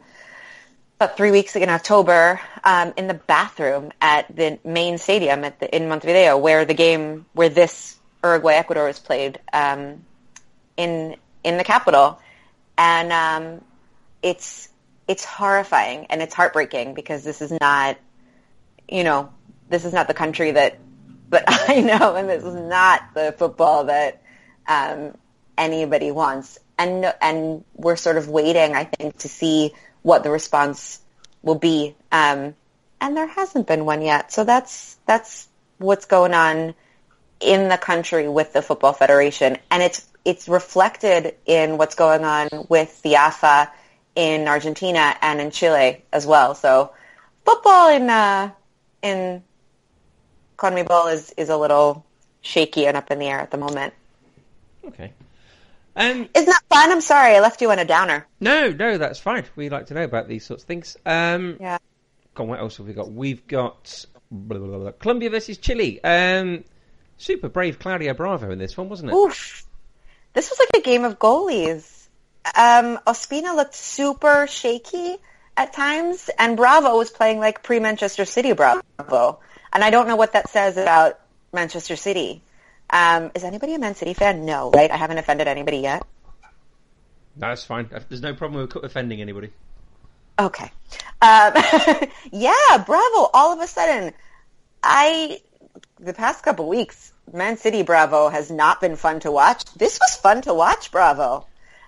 [0.97, 5.59] about three weeks ago in October um, in the bathroom at the main stadium at
[5.59, 10.05] the, in Montevideo, where the game where this Uruguay Ecuador was played um,
[10.77, 12.21] in in the capital,
[12.79, 13.65] and um,
[14.23, 14.69] it's
[15.07, 17.99] it's horrifying and it's heartbreaking because this is not
[18.89, 19.33] you know,
[19.69, 20.79] this is not the country that
[21.31, 24.23] that I know, and this is not the football that
[24.67, 25.17] um,
[25.57, 26.59] anybody wants.
[26.77, 29.73] And and we're sort of waiting, I think, to see
[30.03, 31.01] what the response
[31.43, 31.95] will be.
[32.11, 32.55] Um,
[33.01, 34.33] and there hasn't been one yet.
[34.33, 35.49] So that's that's
[35.79, 36.75] what's going on
[37.41, 42.49] in the country with the football federation, and it's it's reflected in what's going on
[42.69, 43.71] with the AFA
[44.15, 46.55] in Argentina and in Chile as well.
[46.55, 46.93] So
[47.45, 48.51] football in uh,
[49.03, 49.43] in
[50.57, 52.05] CONMEBOL is is a little
[52.41, 53.95] shaky and up in the air at the moment.
[54.89, 55.13] Okay.
[55.97, 56.91] Um, Isn't that fun?
[56.91, 58.27] I'm sorry, I left you on a downer.
[58.41, 59.45] no, no, that's fine.
[59.55, 60.97] We like to know about these sorts of things.
[61.07, 61.79] Um, Yeah.
[62.35, 63.13] Come on, what else have we got?
[63.13, 64.91] We've got blah, blah, blah, blah.
[64.93, 66.03] Colombia versus Chile.
[66.03, 66.65] Um,
[67.17, 69.15] super brave Claudio Bravo in this one, wasn't it?
[69.15, 69.65] Oof.
[70.33, 72.09] This was like a game of goalies.
[72.57, 75.17] Um, Ospina looked super shaky
[75.57, 79.39] at times, and Bravo was playing like pre-Manchester City Bravo.
[79.73, 81.21] And I don't know what that says about
[81.53, 82.43] Manchester City.
[82.95, 84.47] Um, is anybody a Man City fan?
[84.47, 84.89] No, right?
[84.89, 86.07] I haven't offended anybody yet.
[87.37, 87.91] No, that's fine.
[88.09, 89.51] There's no problem with offending anybody.
[90.39, 90.71] Okay.
[91.21, 91.53] Um,
[92.33, 93.29] yeah, Bravo.
[93.35, 94.15] All of a sudden,
[94.81, 95.41] I
[95.99, 99.65] the past couple weeks, Man City Bravo has not been fun to watch.
[99.75, 101.47] This was fun to watch, Bravo.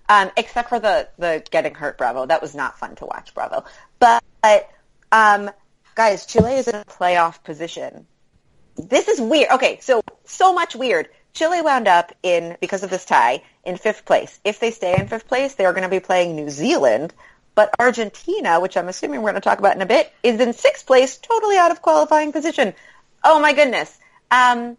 [0.08, 2.26] Um, except for the the getting hurt Bravo.
[2.26, 3.64] That was not fun to watch, Bravo.
[4.00, 4.24] But
[5.12, 5.52] um,
[5.94, 8.08] guys, Chile is in a playoff position.
[8.76, 9.50] This is weird.
[9.52, 11.08] Okay, so so much weird.
[11.32, 14.40] Chile wound up in because of this tie in fifth place.
[14.44, 17.12] If they stay in fifth place, they are going to be playing New Zealand.
[17.54, 20.52] But Argentina, which I'm assuming we're going to talk about in a bit, is in
[20.52, 22.74] sixth place, totally out of qualifying position.
[23.22, 23.98] Oh my goodness.
[24.30, 24.76] Um,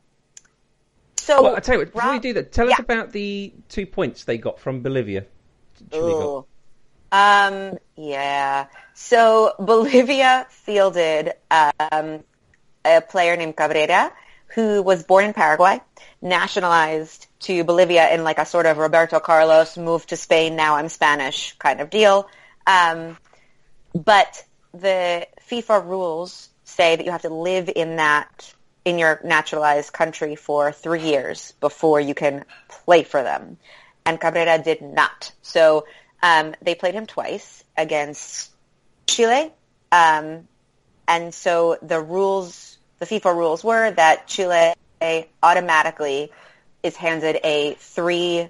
[1.18, 3.86] so Well, I tell you what, before you do that, tell us about the two
[3.86, 5.26] points they got from Bolivia.
[5.92, 6.46] Chile got.
[7.12, 8.68] Um, yeah.
[8.94, 12.24] So Bolivia fielded um,
[12.86, 14.12] a player named Cabrera
[14.48, 15.82] who was born in Paraguay,
[16.22, 20.90] nationalized to Bolivia in like a sort of Roberto Carlos, moved to Spain, now I'm
[20.90, 22.30] Spanish kind of deal.
[22.66, 23.18] Um,
[23.94, 29.92] but the FIFA rules say that you have to live in that in your naturalized
[29.92, 33.58] country for three years before you can play for them.
[34.06, 35.32] And Cabrera did not.
[35.42, 35.86] So
[36.24, 38.50] um, they played him twice against
[39.06, 39.52] Chile.
[39.92, 40.48] Um,
[41.08, 42.67] and so the rules,
[43.00, 44.74] the FIFA rules were that Chile
[45.44, 46.32] automatically
[46.84, 48.50] is handed a three,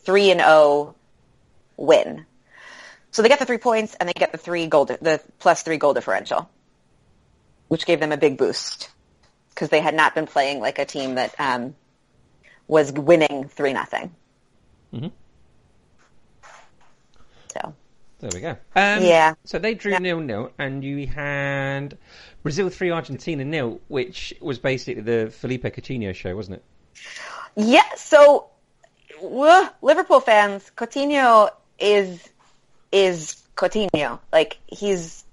[0.00, 0.94] three and O
[1.76, 2.24] win.
[3.10, 5.78] So they get the three points and they get the three goal, the plus three
[5.78, 6.48] goal differential,
[7.68, 8.90] which gave them a big boost
[9.50, 11.74] because they had not been playing like a team that um,
[12.66, 14.14] was winning three nothing.
[14.92, 15.10] Mhm.
[17.52, 17.74] So
[18.20, 18.56] There we go.
[18.76, 19.34] Um, Yeah.
[19.44, 21.98] So they drew nil nil, and you had
[22.48, 26.64] Brazil three, Argentina nil, which was basically the Felipe Coutinho show, wasn't it?
[27.56, 28.46] Yeah, so
[29.82, 32.26] Liverpool fans, Coutinho is
[32.90, 34.18] is Coutinho.
[34.32, 35.24] Like he's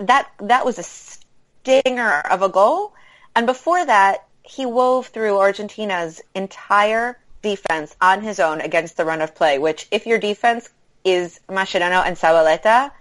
[0.00, 2.94] that that was a stinger of a goal,
[3.34, 9.20] and before that, he wove through Argentina's entire defense on his own against the run
[9.20, 9.58] of play.
[9.58, 10.70] Which, if your defense
[11.04, 12.92] is Mascherano and Zabaleta,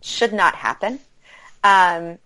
[0.00, 0.98] should not happen.
[1.64, 2.18] Um,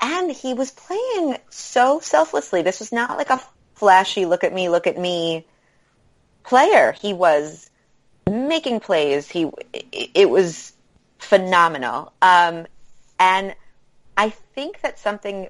[0.00, 2.62] and he was playing so selflessly.
[2.62, 3.40] This was not like a
[3.74, 5.46] flashy look at me, look at me
[6.44, 6.92] player.
[6.92, 7.70] He was
[8.28, 9.28] making plays.
[9.28, 9.50] He
[9.92, 10.72] it was
[11.18, 12.12] phenomenal.
[12.20, 12.66] Um,
[13.18, 13.54] and
[14.16, 15.48] I think that something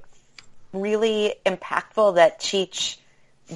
[0.72, 2.96] really impactful that Tite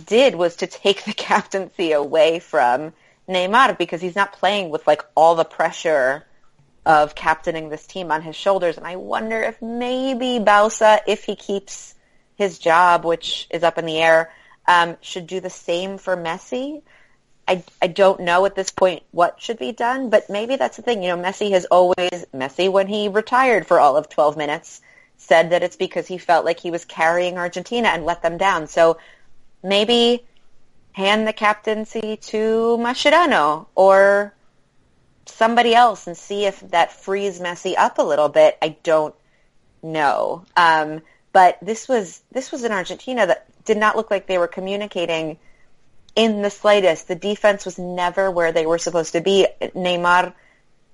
[0.06, 2.92] did was to take the captaincy away from
[3.28, 6.24] Neymar because he's not playing with like all the pressure
[6.88, 8.78] of captaining this team on his shoulders.
[8.78, 11.94] And I wonder if maybe Bauza, if he keeps
[12.36, 14.32] his job, which is up in the air,
[14.66, 16.80] um, should do the same for Messi.
[17.46, 20.82] I, I don't know at this point what should be done, but maybe that's the
[20.82, 21.02] thing.
[21.02, 24.80] You know, Messi has always, Messi when he retired for all of 12 minutes,
[25.18, 28.66] said that it's because he felt like he was carrying Argentina and let them down.
[28.66, 28.96] So
[29.62, 30.24] maybe
[30.92, 34.32] hand the captaincy to Mascherano or
[35.28, 38.58] somebody else and see if that frees Messi up a little bit.
[38.60, 39.14] I don't
[39.82, 40.44] know.
[40.56, 44.48] Um, but this was this was an Argentina that did not look like they were
[44.48, 45.38] communicating
[46.16, 47.08] in the slightest.
[47.08, 49.46] The defense was never where they were supposed to be.
[49.60, 50.32] Neymar,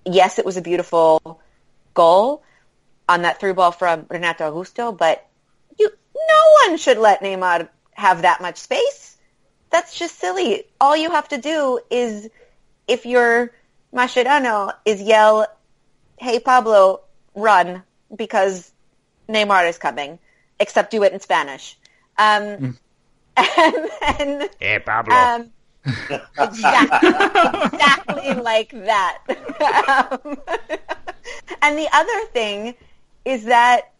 [0.04, 1.40] yes, it was a beautiful
[1.94, 2.42] goal
[3.08, 5.26] on that through ball from Renato Augusto, but
[5.78, 9.16] you no one should let Neymar have that much space.
[9.70, 10.64] That's just silly.
[10.80, 12.28] All you have to do is
[12.86, 13.50] if you're
[13.94, 15.46] Mascherano is yell,
[16.18, 17.00] "Hey Pablo,
[17.35, 17.83] run,"
[18.14, 18.72] because
[19.28, 20.18] Neymar is coming,
[20.59, 21.78] except do it in Spanish.
[22.18, 22.78] Um,
[23.37, 25.14] and then, Yeah, Pablo.
[25.14, 25.50] um,
[26.38, 27.09] exactly,
[27.64, 29.18] exactly like that.
[29.28, 30.38] Um,
[31.62, 32.74] and the other thing
[33.24, 33.92] is that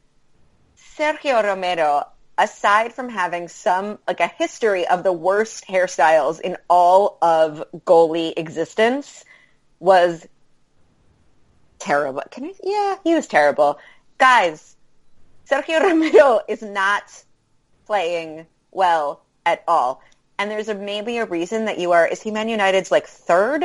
[0.97, 2.05] Sergio Romero,
[2.39, 8.33] aside from having some, like a history of the worst hairstyles in all of goalie
[8.37, 9.25] existence,
[9.85, 10.27] was
[11.79, 12.23] terrible.
[12.31, 12.55] Can I?
[12.63, 13.79] Yeah, he was terrible.
[14.17, 14.77] Guys,
[15.49, 17.05] Sergio Romero is not
[17.85, 20.03] playing well at all.
[20.39, 23.63] And there's a, maybe a reason that you are, is he Man United's like third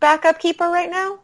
[0.00, 1.20] backup keeper right now?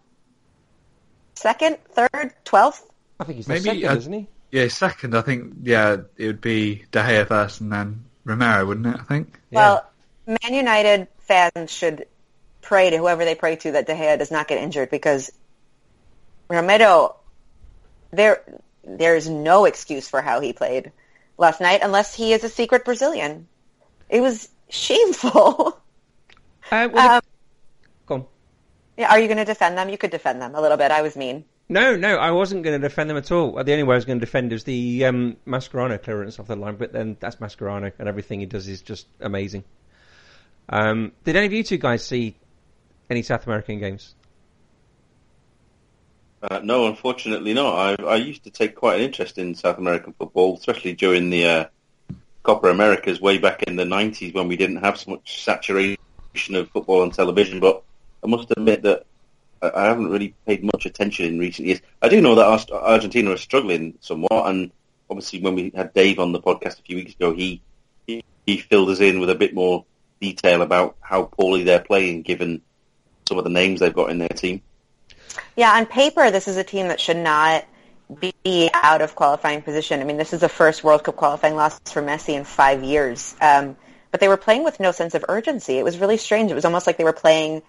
[1.34, 2.86] Second, third, twelfth?
[3.18, 4.28] I think he's the maybe, second, uh, isn't he?
[4.52, 8.94] Yeah, second, I think, yeah, it would be De Gea first and then Romero, wouldn't
[8.94, 9.40] it, I think?
[9.50, 9.58] Yeah.
[9.58, 9.90] Well,
[10.26, 12.06] Man United fans should
[12.68, 15.32] pray to whoever they pray to that De Gea does not get injured because
[16.50, 17.16] Romero,
[18.10, 18.42] there,
[18.84, 20.92] there's no excuse for how he played
[21.38, 23.48] last night unless he is a secret Brazilian.
[24.08, 25.80] It was shameful.
[26.70, 27.22] Uh, well,
[28.10, 28.26] Um,
[28.98, 29.88] yeah, are you going to defend them?
[29.88, 30.90] You could defend them a little bit.
[30.90, 31.46] I was mean.
[31.70, 33.52] No, no, I wasn't going to defend them at all.
[33.64, 36.56] The only way I was going to defend is the um, Mascherano clearance off the
[36.56, 39.64] line, but then that's Mascherano, and everything he does is just amazing.
[40.68, 42.36] Um, did any of you two guys see
[43.10, 44.14] any South American games?
[46.42, 48.00] Uh, no, unfortunately not.
[48.00, 51.46] I, I used to take quite an interest in South American football, especially during the
[51.46, 51.64] uh,
[52.44, 55.98] Americas way back in the 90s when we didn't have so much saturation
[56.54, 57.60] of football on television.
[57.60, 57.82] But
[58.24, 59.04] I must admit that
[59.60, 61.80] I, haven't really paid much attention in recent years.
[62.00, 64.70] I do know that Argentina are struggling somewhat, and
[65.10, 67.60] obviously when we had Dave on the podcast a few weeks ago, he,
[68.06, 69.84] he filled us in with a bit more
[70.20, 72.62] detail about how poorly they're playing, given
[73.28, 74.62] some of the names they've got in their team.
[75.56, 77.64] Yeah, on paper, this is a team that should not
[78.20, 80.00] be out of qualifying position.
[80.00, 83.36] I mean, this is the first World Cup qualifying loss for Messi in five years.
[83.40, 83.76] Um,
[84.10, 85.78] but they were playing with no sense of urgency.
[85.78, 86.50] It was really strange.
[86.50, 87.62] It was almost like they were playing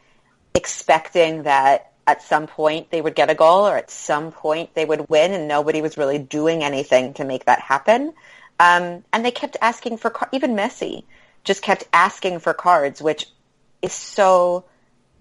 [0.56, 4.86] expecting that at some point they would get a goal or at some point they
[4.86, 8.14] would win, and nobody was really doing anything to make that happen.
[8.60, 11.04] Um, and they kept asking for, even Messi
[11.44, 13.28] just kept asking for cards, which
[13.82, 14.66] is so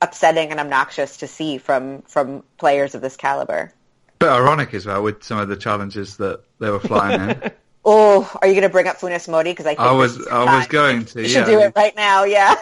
[0.01, 3.73] upsetting and obnoxious to see from from players of this caliber.
[4.19, 7.51] Bit ironic as well with some of the challenges that they were flying in.
[7.91, 9.45] Oh, are you going to bring up Funes Mori?
[9.45, 11.33] Because I I was, I the was going to, You yeah.
[11.33, 12.25] should do it right now.
[12.25, 12.55] Yeah.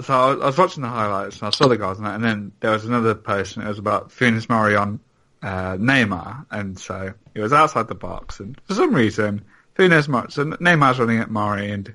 [0.00, 2.22] So I was, I was watching the highlights and I saw the guys, and and
[2.22, 5.00] then there was another post and it was about Funes Mori on
[5.42, 9.42] uh, Neymar, and so it was outside the box, and for some reason
[9.76, 11.92] Funes Mori, so Neymar's running at Mori, and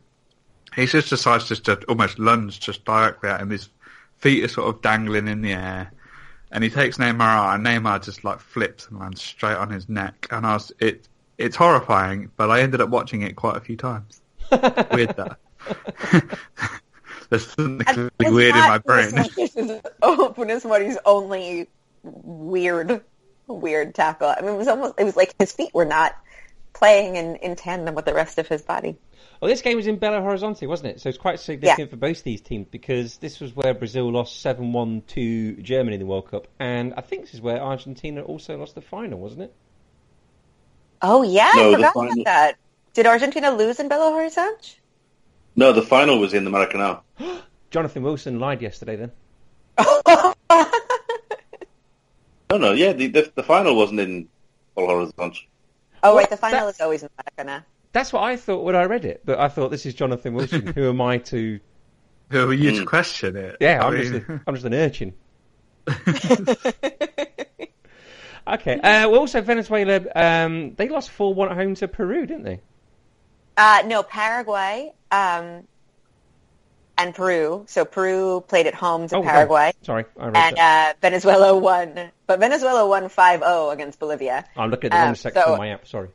[0.75, 3.49] he just decides just to almost lunge just directly at him.
[3.49, 3.69] His
[4.23, 5.91] feet are sort of dangling in the air,
[6.49, 9.89] and he takes Neymar out, and Neymar just like flips and lands straight on his
[9.89, 11.07] neck, and I was it.
[11.37, 14.21] It's horrifying, but I ended up watching it quite a few times.
[14.51, 15.37] Weird that.
[17.29, 19.15] There's something really weird in my brain.
[19.35, 20.33] This is oh,
[21.05, 21.67] only
[22.03, 23.01] weird,
[23.47, 24.29] weird tackle.
[24.37, 24.93] I mean, it was almost.
[24.99, 26.15] It was like his feet were not
[26.73, 28.97] playing in, in tandem with the rest of his body.
[29.43, 31.01] Well, this game was in Belo Horizonte, wasn't it?
[31.01, 35.05] So it's quite significant for both these teams because this was where Brazil lost 7-1
[35.07, 38.73] to Germany in the World Cup, and I think this is where Argentina also lost
[38.73, 39.53] the final, wasn't it?
[41.01, 42.57] Oh yeah, No, I the forgot final- about that.
[42.93, 44.77] Did Argentina lose in Belo Horizonte?
[45.57, 47.01] No, the final was in the Maracanã.
[47.69, 49.11] Jonathan Wilson lied yesterday then.
[52.49, 54.29] No, no, yeah, the the, the final wasn't in
[54.77, 55.39] Belo Horizonte.
[56.01, 57.65] Oh Well, wait, the final that's- is always in Maracanã.
[57.93, 60.67] That's what I thought when I read it, but I thought this is Jonathan Wilson.
[60.75, 61.59] Who am I to?
[62.31, 62.87] Who are you to Mm.
[62.87, 63.57] question it?
[63.61, 65.13] Yeah, I I'm mean- just a, I'm just an urchin.
[68.45, 68.75] Okay.
[68.75, 72.59] Uh, well, also Venezuela, um, they lost four one at home to Peru, didn't they?
[73.55, 75.63] Uh, no, Paraguay um,
[76.97, 77.63] and Peru.
[77.69, 80.95] So Peru played at home to Oh, Paraguay, oh, sorry, I read and that.
[80.95, 82.11] uh, Venezuela won.
[82.27, 84.43] But Venezuela won 5-0 against Bolivia.
[84.57, 85.87] I'm looking at the wrong um, section so- of my app.
[85.87, 86.09] Sorry.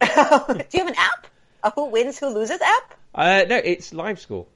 [0.00, 1.26] Do you have an app?
[1.62, 2.94] A who wins, who loses app?
[3.14, 4.46] Uh, no, it's live score.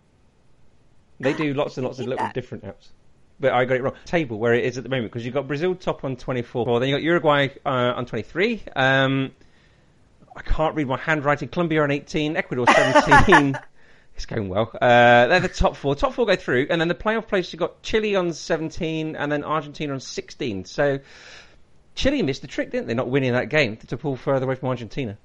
[1.20, 2.34] They do lots and lots of little that.
[2.34, 2.88] different apps.
[3.40, 3.94] But I got it wrong.
[4.04, 6.64] Table where it is at the moment because you've got Brazil top on 24.
[6.64, 8.62] Well, then you've got Uruguay uh, on 23.
[8.74, 9.32] Um,
[10.36, 11.48] I can't read my handwriting.
[11.48, 12.36] Colombia on 18.
[12.36, 13.58] Ecuador 17.
[14.14, 14.70] it's going well.
[14.74, 15.94] Uh, they're the top four.
[15.94, 19.32] Top four go through, and then the playoff place you've got Chile on 17, and
[19.32, 20.64] then Argentina on 16.
[20.64, 21.00] So
[21.94, 22.94] Chile missed the trick, didn't they?
[22.94, 25.18] Not winning that game to pull further away from Argentina.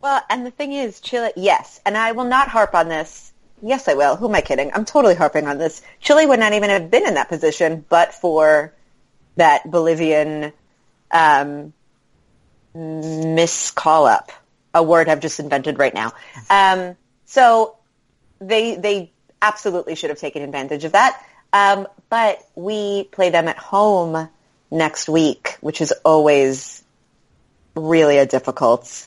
[0.00, 3.32] Well, and the thing is, Chile, yes, and I will not harp on this.
[3.62, 4.16] Yes, I will.
[4.16, 4.70] Who am I kidding?
[4.72, 5.82] I'm totally harping on this.
[6.00, 8.74] Chile would not even have been in that position but for
[9.36, 10.52] that Bolivian
[11.10, 11.72] um,
[12.74, 14.30] miss call up,
[14.74, 16.12] a word I've just invented right now.
[16.50, 17.76] Um, so
[18.40, 21.22] they they absolutely should have taken advantage of that.
[21.52, 24.28] Um, but we play them at home
[24.70, 26.82] next week, which is always
[27.74, 29.06] really a difficult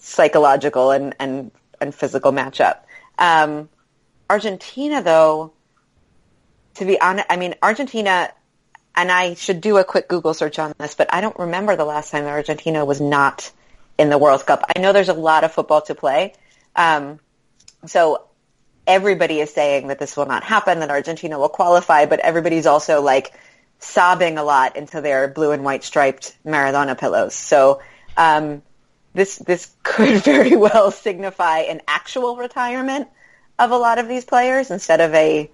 [0.00, 2.80] psychological and, and, and physical matchup.
[3.18, 3.68] Um,
[4.28, 5.52] Argentina, though,
[6.74, 8.32] to be honest, I mean, Argentina,
[8.96, 11.84] and I should do a quick Google search on this, but I don't remember the
[11.84, 13.52] last time Argentina was not
[13.98, 14.64] in the World Cup.
[14.74, 16.32] I know there's a lot of football to play.
[16.74, 17.20] Um,
[17.86, 18.24] so
[18.86, 23.02] everybody is saying that this will not happen, that Argentina will qualify, but everybody's also
[23.02, 23.32] like
[23.78, 27.34] sobbing a lot into their blue and white striped Maradona pillows.
[27.34, 27.80] So
[28.16, 28.62] um,
[29.14, 33.08] this this could very well signify an actual retirement
[33.58, 35.50] of a lot of these players instead of a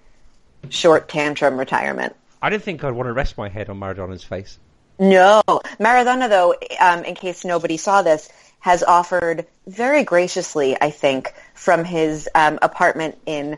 [0.69, 2.15] short tantrum retirement.
[2.41, 4.57] I didn't think I'd want to rest my head on Maradona's face.
[4.99, 5.41] No,
[5.79, 8.29] Maradona though, um, in case nobody saw this,
[8.59, 13.57] has offered very graciously, I think, from his um, apartment in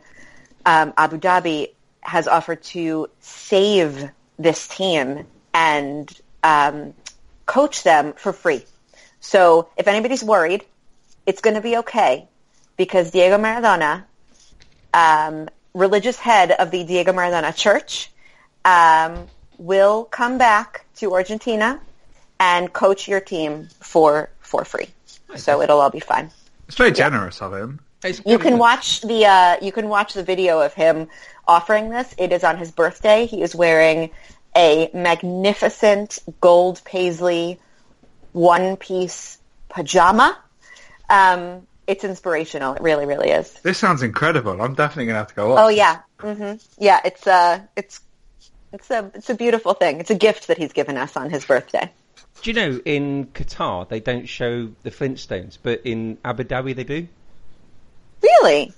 [0.66, 1.72] um, Abu Dhabi,
[2.02, 6.12] has offered to save this team and
[6.44, 6.94] um,
[7.46, 8.64] coach them for free.
[9.20, 10.66] So if anybody's worried,
[11.26, 12.28] it's going to be okay
[12.78, 14.04] because Diego Maradona,
[14.94, 18.12] um, religious head of the Diego Maradona Church,
[18.66, 21.80] um, will come back to Argentina
[22.40, 24.88] and coach your team for for free.
[25.36, 26.32] So it'll all be fine.
[26.68, 27.80] It's very generous of him.
[28.26, 31.10] You can watch the uh, you can watch the video of him
[31.48, 32.16] offering this.
[32.18, 33.26] It is on his birthday.
[33.26, 34.12] He is wearing
[34.56, 37.60] a magnificent gold paisley
[38.32, 39.38] one piece
[39.70, 40.38] pajama.
[41.10, 42.76] Um, it's inspirational.
[42.76, 43.52] It really, really is.
[43.64, 44.62] This sounds incredible.
[44.62, 45.66] I'm definitely gonna have to go watch.
[45.66, 46.58] Oh yeah, mm-hmm.
[46.78, 47.02] yeah.
[47.04, 48.02] It's uh, it's
[48.72, 50.00] it's a it's a beautiful thing.
[50.00, 51.92] It's a gift that he's given us on his birthday.
[52.42, 56.84] Do you know in Qatar they don't show the Flintstones, but in Abu Dhabi they
[56.84, 57.08] do?
[58.22, 58.72] Really?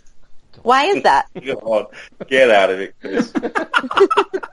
[0.63, 1.27] Why is that?
[2.27, 3.33] Get out of it, Chris.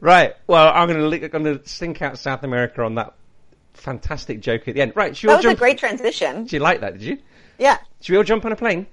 [0.00, 0.34] Right.
[0.46, 3.14] Well, I'm going to I'm going to sink out South America on that
[3.74, 4.92] fantastic joke at the end.
[4.94, 5.16] Right.
[5.16, 6.44] Should That all was a great transition.
[6.44, 6.94] Did you like that?
[6.94, 7.18] Did you?
[7.58, 7.78] Yeah.
[8.00, 8.86] Should we all jump on a plane?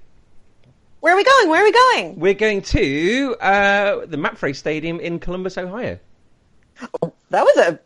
[1.00, 1.48] Where are we going?
[1.48, 2.18] Where are we going?
[2.18, 5.98] We're going to uh, the Mapfre Stadium in Columbus, Ohio.
[7.30, 7.80] That was a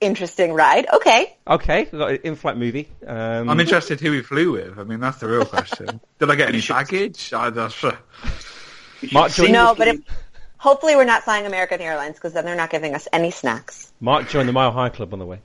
[0.00, 0.86] interesting ride.
[0.92, 1.36] Okay.
[1.46, 2.88] Okay, we've got an in-flight movie.
[3.06, 4.78] Um, I'm interested who we flew with.
[4.78, 6.00] I mean, that's the real question.
[6.18, 7.32] Did I get any baggage?
[7.32, 7.82] I, that's,
[9.12, 10.00] Mark No, but if,
[10.64, 13.92] hopefully we're not flying American Airlines because then they're not giving us any snacks.
[14.00, 15.38] Mark joined the Mile High Club on the way.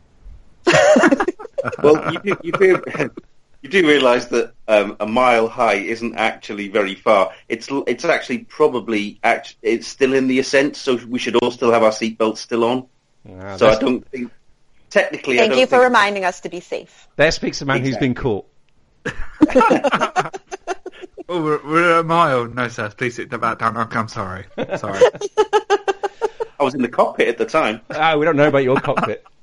[1.83, 2.81] well, you do, you do,
[3.61, 7.33] you do realise that um, a mile high isn't actually very far.
[7.49, 11.71] It's it's actually probably act, it's still in the ascent, so we should all still
[11.73, 12.87] have our seatbelts still on.
[13.41, 14.31] Ah, So I don't think
[14.89, 15.35] technically.
[15.35, 17.07] I Thank don't you for think- reminding us to be safe.
[17.17, 18.45] there speaks a man who's been caught.
[21.29, 22.47] oh, we're, we're at a mile.
[22.47, 22.89] No, sir.
[22.89, 23.77] Please sit back down.
[23.77, 24.45] Okay, I'm sorry.
[24.77, 24.99] Sorry.
[26.59, 27.79] I was in the cockpit at the time.
[27.91, 29.25] Ah, we don't know about your cockpit.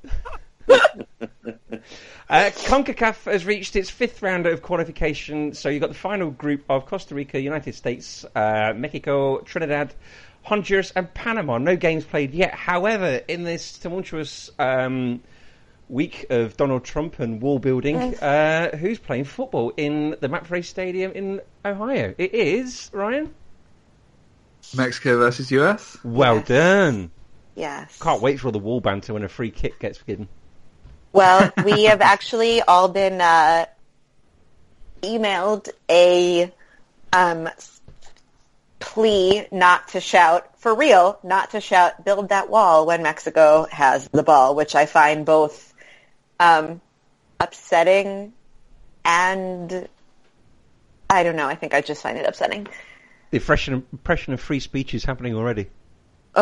[2.29, 6.65] Uh, CONCACAF has reached its fifth round of qualification, so you've got the final group
[6.69, 9.95] of Costa Rica, United States, uh, Mexico, Trinidad,
[10.43, 11.59] Honduras, and Panama.
[11.59, 12.53] No games played yet.
[12.53, 15.23] However, in this tumultuous um,
[15.89, 21.13] week of Donald Trump and wall building, uh, who's playing football in the Mapfre Stadium
[21.13, 22.15] in Ohio?
[22.19, 23.35] It is Ryan.
[24.77, 25.97] Mexico versus US.
[26.03, 26.49] Well Yes.
[26.49, 27.11] done.
[27.55, 27.99] Yes.
[28.01, 30.29] Can't wait for all the wall banter when a free kick gets given.
[31.13, 33.67] Well, we have actually all been uh,
[35.03, 36.53] emailed a
[37.13, 37.49] um,
[38.81, 44.09] plea not to shout, for real, not to shout, build that wall when Mexico has
[44.09, 45.73] the ball, which I find both
[46.41, 46.81] um,
[47.41, 48.33] upsetting
[49.05, 49.89] and
[51.09, 51.47] I don't know.
[51.47, 52.67] I think I just find it upsetting.
[53.31, 55.69] The impression, impression of free speech is happening already.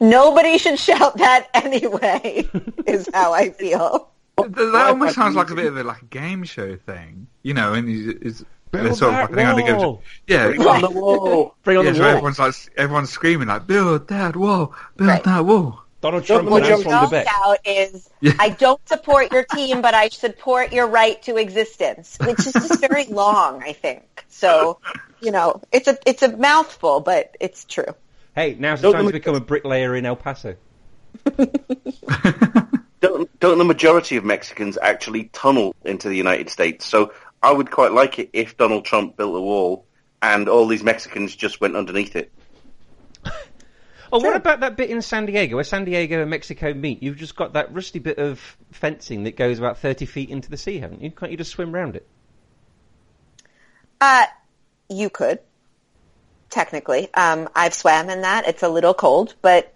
[0.00, 2.48] Nobody should shout that anyway,
[2.86, 4.08] is how I feel.
[4.38, 7.54] Th- That almost sounds like a bit of a like a game show thing, you
[7.54, 7.74] know.
[7.74, 10.02] And he's, he's Build it's sort that of like a thing the wall.
[10.04, 10.10] show.
[10.26, 11.54] Yeah, Bring on the wall.
[11.62, 11.90] Bring on yeah.
[11.92, 12.10] the So wall.
[12.10, 14.74] everyone's like everyone's screaming like, "Build that wall!
[14.96, 15.22] Build Right.
[15.24, 19.32] that wall!" Donald Jump Trump on, announced jump from the Don't is I don't support
[19.32, 23.72] your team, but I support your right to existence, which is just very long, I
[23.72, 24.26] think.
[24.28, 24.80] So,
[25.22, 27.94] you know, it's a it's a mouthful, but it's true.
[28.34, 30.56] Hey, now's the Don't time to become a bricklayer in El Paso.
[33.00, 36.86] Don't, don't the majority of Mexicans actually tunnel into the United States?
[36.86, 39.84] So I would quite like it if Donald Trump built a wall
[40.22, 42.32] and all these Mexicans just went underneath it.
[44.16, 47.02] Oh, what about that bit in San Diego, where San Diego and Mexico meet?
[47.02, 50.56] You've just got that rusty bit of fencing that goes about 30 feet into the
[50.56, 51.10] sea, haven't you?
[51.10, 52.06] Can't you just swim around it?
[54.00, 54.26] Uh,
[54.88, 55.40] you could,
[56.48, 57.12] technically.
[57.12, 58.46] Um, I've swam in that.
[58.46, 59.74] It's a little cold, but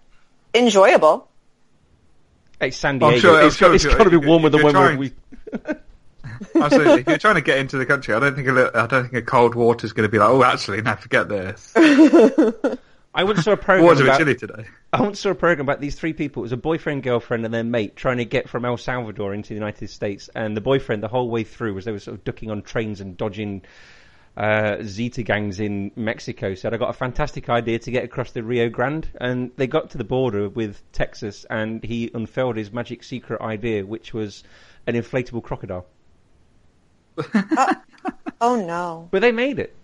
[0.53, 1.27] enjoyable.
[2.61, 3.27] It's San Well, Diego.
[3.33, 4.49] I'm sure- I'm it's sure got, if it's you're- got to be if warmer you're
[4.51, 5.11] than when trying- we.
[6.55, 7.01] Absolutely.
[7.01, 9.03] if you're trying to get into the country, I don't think a little, I don't
[9.03, 11.73] think a cold water is going to be like, oh, actually, now forget this.
[13.13, 14.17] I once saw a program Water's a bit about.
[14.19, 14.65] chilly today.
[14.93, 16.41] I once saw a program about these three people.
[16.41, 19.49] It was a boyfriend, girlfriend, and their mate trying to get from El Salvador into
[19.49, 20.29] the United States.
[20.35, 23.01] And the boyfriend, the whole way through, as they were sort of ducking on trains
[23.01, 23.63] and dodging
[24.37, 28.43] uh, Zeta gangs in Mexico, said, "I got a fantastic idea to get across the
[28.43, 33.03] Rio Grande." And they got to the border with Texas, and he unfurled his magic
[33.03, 34.43] secret idea, which was
[34.85, 35.87] an inflatable crocodile.
[38.41, 39.09] Oh no.
[39.11, 39.75] But they made it.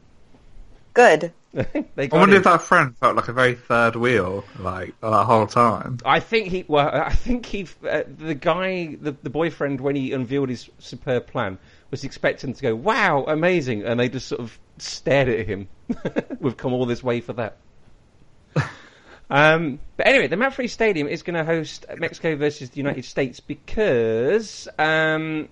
[0.94, 1.34] Good.
[1.98, 2.40] I wonder it.
[2.40, 6.00] if that friend felt like a very third wheel, like, that whole time.
[6.04, 6.66] I think he.
[6.68, 7.68] Well, I think he.
[7.88, 11.58] Uh, the guy, the, the boyfriend, when he unveiled his superb plan,
[11.92, 15.70] was expecting to go, "Wow, amazing!" and they just sort of stared at him.
[16.40, 17.58] We've come all this way for that.
[19.30, 23.40] um, but anyway, the Free Stadium is going to host Mexico versus the United States
[23.40, 25.48] because um,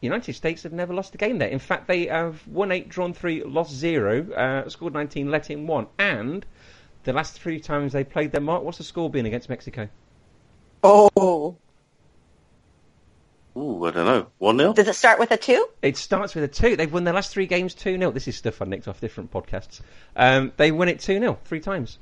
[0.00, 1.48] United States have never lost a game there.
[1.48, 5.66] In fact, they have won eight, drawn three, lost zero, uh, scored 19, let in
[5.66, 6.44] one, and
[7.04, 9.88] the last three times they played their mark, what's the score been against Mexico?
[10.82, 11.56] Oh.
[13.56, 14.26] Ooh, I don't know.
[14.38, 15.68] One 0 Does it start with a two?
[15.82, 16.76] It starts with a two.
[16.76, 18.12] They've won their last three games 2 0.
[18.12, 19.80] This is stuff I nicked off different podcasts.
[20.14, 21.98] Um, they win it 2 0 three times.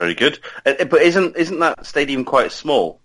[0.00, 0.40] Very good.
[0.66, 3.00] Uh, uh, but isn't isn't that stadium quite small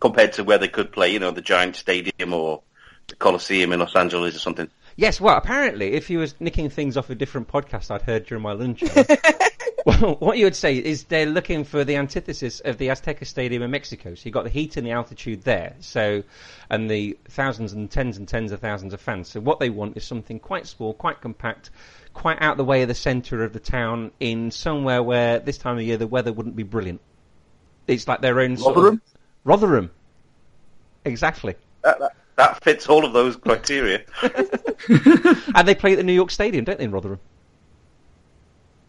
[0.00, 1.12] compared to where they could play?
[1.12, 2.62] You know, the Giant Stadium or
[3.08, 4.68] the Coliseum in Los Angeles or something.
[4.96, 8.42] Yes, well, apparently, if you was nicking things off a different podcast I'd heard during
[8.42, 9.04] my lunch hour,
[9.86, 13.62] well, what you would say is they're looking for the antithesis of the Azteca Stadium
[13.62, 14.14] in Mexico.
[14.14, 16.22] So you've got the heat and the altitude there, so
[16.68, 19.28] and the thousands and tens and tens of thousands of fans.
[19.28, 21.70] So what they want is something quite small, quite compact,
[22.12, 25.76] quite out the way of the centre of the town, in somewhere where this time
[25.78, 27.00] of year the weather wouldn't be brilliant.
[27.86, 29.00] It's like their own sort of-
[29.44, 29.72] Rotherham?
[29.72, 29.90] Rotherham.
[31.04, 31.54] Exactly.
[31.82, 34.02] That, that, that fits all of those criteria.
[35.54, 37.18] And they play at the New York Stadium, don't they, in Rotherham?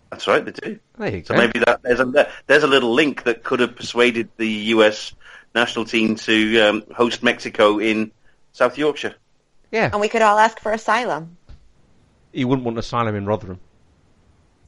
[0.09, 0.79] That's right, they do.
[0.97, 1.39] There you So go.
[1.39, 5.13] maybe that there's a there's a little link that could have persuaded the U.S.
[5.55, 8.11] national team to um, host Mexico in
[8.51, 9.15] South Yorkshire.
[9.71, 9.89] Yeah.
[9.91, 11.37] And we could all ask for asylum.
[12.33, 13.59] You wouldn't want asylum in Rotherham.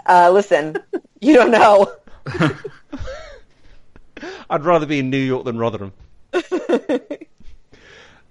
[0.08, 0.78] Uh, listen,
[1.22, 1.92] you don't know.
[4.50, 5.94] I'd rather be in New York than Rotherham.
[6.34, 7.28] At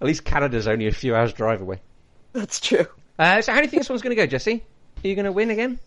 [0.01, 1.81] least Canada's only a few hours drive away.
[2.33, 2.87] That's true.
[3.19, 4.65] Uh, so how do you think this one's going to go, Jesse?
[5.05, 5.79] Are you going to win again?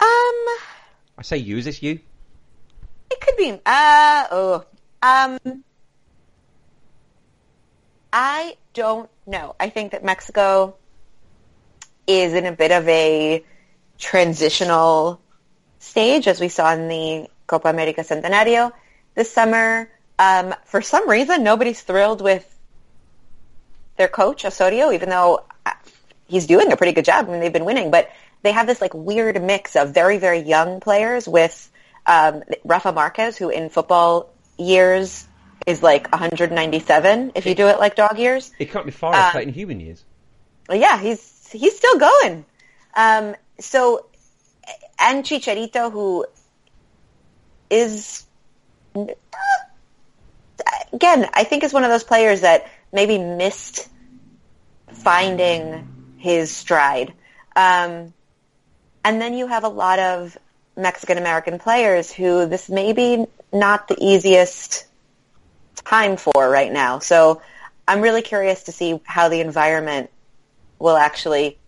[0.00, 0.46] Um,
[1.18, 1.58] I say you.
[1.58, 2.00] Is this you?
[3.12, 3.52] it could be.
[3.64, 4.64] Uh, oh,
[5.02, 5.64] um,
[8.12, 9.54] I don't know.
[9.60, 10.76] I think that Mexico
[12.06, 13.44] is in a bit of a
[13.98, 15.20] transitional
[15.78, 18.72] stage, as we saw in the Copa America Centenario
[19.14, 19.90] this summer.
[20.18, 22.46] Um, for some reason, nobody's thrilled with
[23.96, 25.70] their coach Osorio, even though uh,
[26.26, 27.26] he's doing a pretty good job.
[27.28, 28.10] I mean, they've been winning, but
[28.42, 31.70] they have this like weird mix of very, very young players with
[32.06, 35.26] um, Rafa Marquez, who in football years
[35.66, 38.50] is like 197 if you do it like dog years.
[38.58, 40.04] It can't be far off Uh, in human years.
[40.70, 42.44] Yeah, he's he's still going.
[42.94, 44.06] Um, so,
[44.98, 46.26] and Chicharito, who
[47.70, 48.24] is
[50.92, 53.88] again, I think is one of those players that maybe missed
[54.92, 57.12] finding his stride.
[57.56, 58.12] Um,
[59.04, 60.38] and then you have a lot of
[60.76, 64.86] Mexican American players who this may be not the easiest
[65.84, 66.98] time for right now.
[67.00, 67.42] So
[67.86, 70.10] I'm really curious to see how the environment
[70.78, 71.58] will actually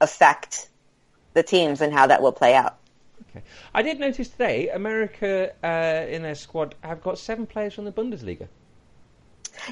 [0.00, 0.68] affect
[1.34, 2.76] the teams and how that will play out.
[3.34, 3.44] Okay.
[3.72, 7.92] I did notice today America uh, in their squad have got seven players from the
[7.92, 8.48] Bundesliga.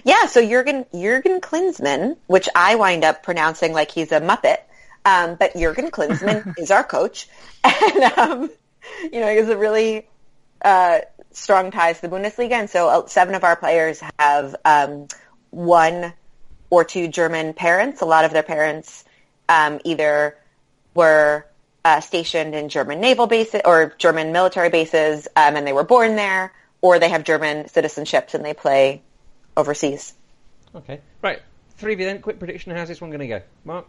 [0.04, 4.58] Yeah, so Jurgen Jurgen Klinsmann, which I wind up pronouncing like he's a muppet,
[5.04, 7.28] um, but Jurgen Klinsmann is our coach,
[7.64, 8.50] and um,
[9.02, 10.06] you know he has a really
[10.62, 11.00] uh,
[11.32, 15.06] strong ties to the Bundesliga, and so uh, seven of our players have um,
[15.50, 16.12] one
[16.70, 18.00] or two German parents.
[18.00, 19.04] A lot of their parents
[19.48, 20.36] um, either
[20.94, 21.46] were
[21.84, 26.16] uh, stationed in German naval bases or German military bases, um, and they were born
[26.16, 29.02] there, or they have German citizenships and they play
[29.56, 30.14] overseas.
[30.74, 31.00] Okay.
[31.22, 31.40] Right.
[31.76, 32.20] Three of you then.
[32.20, 32.74] Quick prediction.
[32.74, 33.42] How's this one going to go?
[33.64, 33.86] Mark?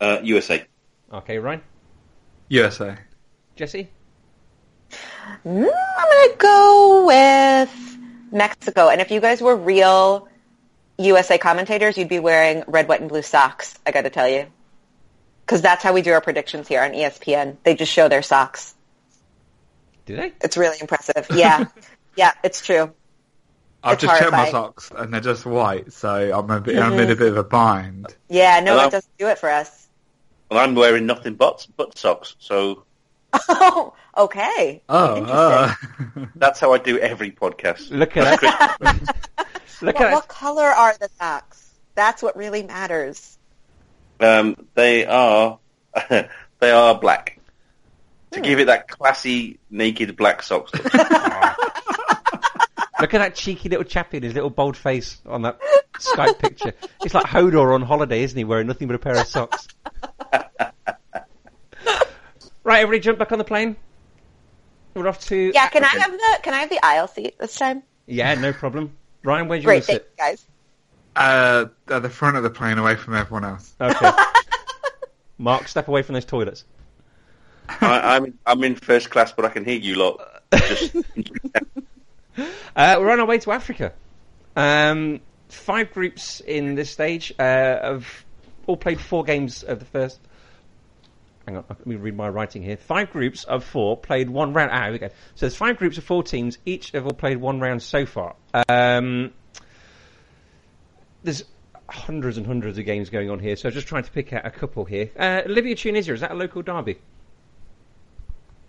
[0.00, 0.64] Uh, USA.
[1.12, 1.62] Okay, Ryan?
[2.48, 2.96] USA.
[3.56, 3.88] Jesse?
[5.44, 7.98] Mm, I'm gonna go with
[8.32, 8.88] Mexico.
[8.88, 10.28] And if you guys were real
[10.98, 13.78] USA commentators, you'd be wearing red, white, and blue socks.
[13.86, 14.46] I got to tell you,
[15.44, 17.56] because that's how we do our predictions here on ESPN.
[17.62, 18.74] They just show their socks.
[20.06, 20.32] Do they?
[20.40, 21.26] It's really impressive.
[21.34, 21.66] Yeah,
[22.16, 22.92] yeah, it's true.
[23.82, 26.94] I've It's just checked my socks and they're just white, so I'm a bit, I'm
[26.94, 27.18] in a mm-hmm.
[27.18, 28.14] bit of a bind.
[28.28, 28.86] Yeah, no, Hello?
[28.86, 29.86] it doesn't do it for us.
[30.50, 32.84] Well, I'm wearing nothing but but socks, so
[33.48, 34.82] Oh, okay.
[34.88, 35.74] Oh, uh.
[35.76, 36.12] Interesting.
[36.16, 36.28] oh.
[36.36, 37.90] that's how I do every podcast.
[37.90, 38.76] Look at that.
[39.82, 41.72] Look What, at what color are the socks?
[41.94, 43.38] That's what really matters.
[44.20, 45.58] Um, they are
[46.08, 47.38] they are black.
[48.32, 48.44] To Hmm.
[48.44, 50.84] give it that classy naked black socks look.
[53.00, 55.58] Look at that cheeky little chappy in his little bold face on that
[55.98, 56.72] Skype picture.
[57.04, 58.44] It's like Hodor on holiday, isn't he?
[58.44, 59.66] Wearing nothing but a pair of socks.
[62.62, 63.76] right, everybody jump back on the plane.
[64.94, 67.56] We're off to Yeah, can I have the can I have the aisle seat this
[67.56, 67.82] time?
[68.06, 68.96] Yeah, no problem.
[69.24, 70.12] Ryan, where do you Great, want to thank sit?
[70.18, 70.46] you guys.
[71.16, 73.74] Uh, at the front of the plane, away from everyone else.
[73.80, 74.10] Okay.
[75.38, 76.64] Mark, step away from those toilets.
[77.68, 80.20] I, I'm I'm in first class, but I can hear you lot.
[80.52, 80.96] Just,
[82.76, 83.92] Uh, we're on our way to Africa.
[84.56, 88.24] Um, five groups in this stage uh, have
[88.66, 90.18] all played four games of the first.
[91.46, 92.76] Hang on, let me read my writing here.
[92.76, 94.70] Five groups of four played one round.
[94.72, 95.08] Ah, here we go.
[95.08, 96.58] So there's five groups of four teams.
[96.64, 98.34] Each have all played one round so far.
[98.68, 99.32] Um,
[101.24, 101.44] there's
[101.88, 104.46] hundreds and hundreds of games going on here, so I'm just trying to pick out
[104.46, 105.10] a couple here.
[105.18, 106.98] Uh, Libya Tunisia is that a local derby?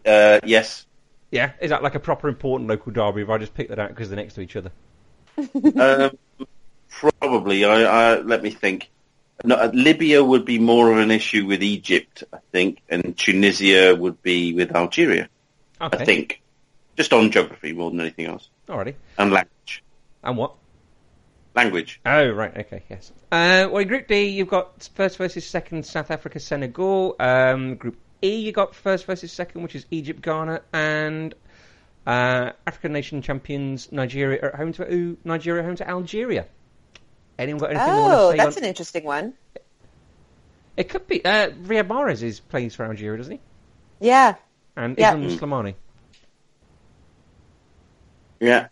[0.06, 0.86] uh, yes.
[1.32, 3.22] Yeah, is that like a proper important local derby?
[3.22, 4.72] If I just pick that out because they're next to each other.
[5.80, 6.18] Um,
[6.90, 7.66] probably.
[7.66, 7.82] I,
[8.14, 8.90] I let me think.
[9.44, 13.94] No, uh, Libya would be more of an issue with Egypt, I think, and Tunisia
[13.94, 15.28] would be with Algeria.
[15.82, 15.98] Okay.
[15.98, 16.42] I think,
[16.96, 18.94] just on geography more than anything else, Alrighty.
[19.18, 19.84] and language.
[20.24, 20.54] And what?
[21.56, 22.02] Language.
[22.06, 23.12] Oh, right, okay, yes.
[23.32, 27.16] Uh, well, in Group D, you've got first versus second South Africa, Senegal.
[27.20, 31.34] Um, group E, you've got first versus second, which is Egypt, Ghana, and
[32.06, 36.46] uh, African nation champions Nigeria are at home to ooh, Nigeria home to Algeria.
[37.40, 38.44] Anyone got anything they want Oh, to say?
[38.44, 39.34] that's on- an interesting one.
[40.78, 41.24] It could be.
[41.24, 43.40] Uh, Riyad Mahrez is playing for Algeria, doesn't he?
[44.02, 44.36] Yeah.
[44.76, 45.16] And Yeah.
[45.16, 45.76] Islam Slimani.
[48.42, 48.68] Yeah.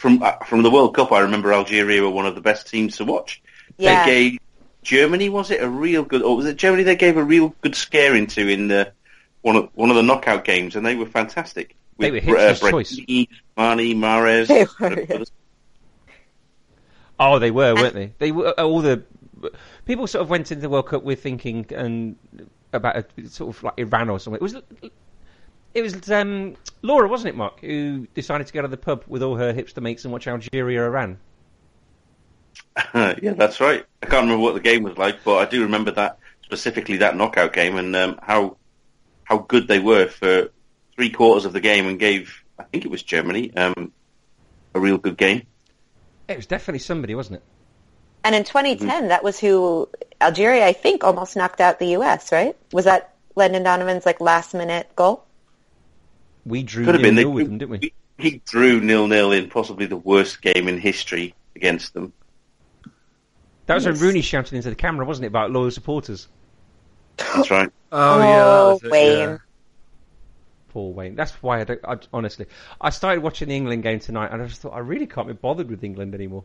[0.00, 2.96] From uh, from the World Cup, I remember Algeria were one of the best teams
[2.96, 3.42] to watch.
[3.76, 4.06] Yeah.
[4.06, 4.40] They gave
[4.82, 6.84] Germany was it a real good, or was it Germany?
[6.84, 8.92] They gave a real good scare into in the
[9.42, 11.76] one of one of the knockout games, and they were fantastic.
[11.98, 12.96] They With, were Hitler's Brett choice.
[12.96, 13.28] Lee,
[13.58, 14.46] Mane, Mahrez.
[14.46, 15.24] They were, yeah.
[17.18, 18.14] Oh, they were, weren't they?
[18.16, 19.02] They were all the
[19.84, 22.16] people sort of went into the World Cup with thinking and
[22.72, 24.38] about a, sort of like Iran or something.
[24.38, 24.56] It was
[25.74, 29.22] it was um, Laura, wasn't it, Mark, who decided to go to the pub with
[29.22, 31.18] all her hipster mates and watch Algeria Iran.
[32.94, 33.84] yeah, that's right.
[34.02, 37.16] I can't remember what the game was like, but I do remember that specifically that
[37.16, 38.56] knockout game and um, how
[39.24, 40.50] how good they were for
[40.96, 43.92] three quarters of the game and gave I think it was Germany um,
[44.74, 45.46] a real good game.
[46.28, 47.42] It was definitely somebody, wasn't it?
[48.22, 49.88] And in 2010, that was who
[50.20, 52.32] Algeria, I think, almost knocked out the U.S.
[52.32, 52.56] Right?
[52.72, 55.24] Was that Landon Donovan's like last minute goal?
[56.44, 57.14] We drew Could have been.
[57.14, 57.92] nil They, with them, didn't we?
[58.18, 62.12] He drew nil nil in possibly the worst game in history against them.
[63.66, 66.26] That was when Rooney shouted into the camera, wasn't it, about loyal supporters?
[67.16, 67.70] That's right.
[67.92, 69.18] Oh, yeah, that Oh, was it, Wayne.
[69.18, 69.38] yeah.
[70.70, 71.14] Paul Wayne.
[71.14, 72.46] That's why I, don't, I honestly
[72.80, 75.34] I started watching the England game tonight, and I just thought I really can't be
[75.34, 76.44] bothered with England anymore.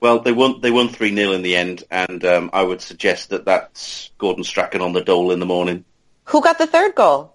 [0.00, 0.60] Well, they won.
[0.60, 4.44] They won three 0 in the end, and um, I would suggest that that's Gordon
[4.44, 5.84] Strachan on the dole in the morning.
[6.26, 7.34] Who got the third goal?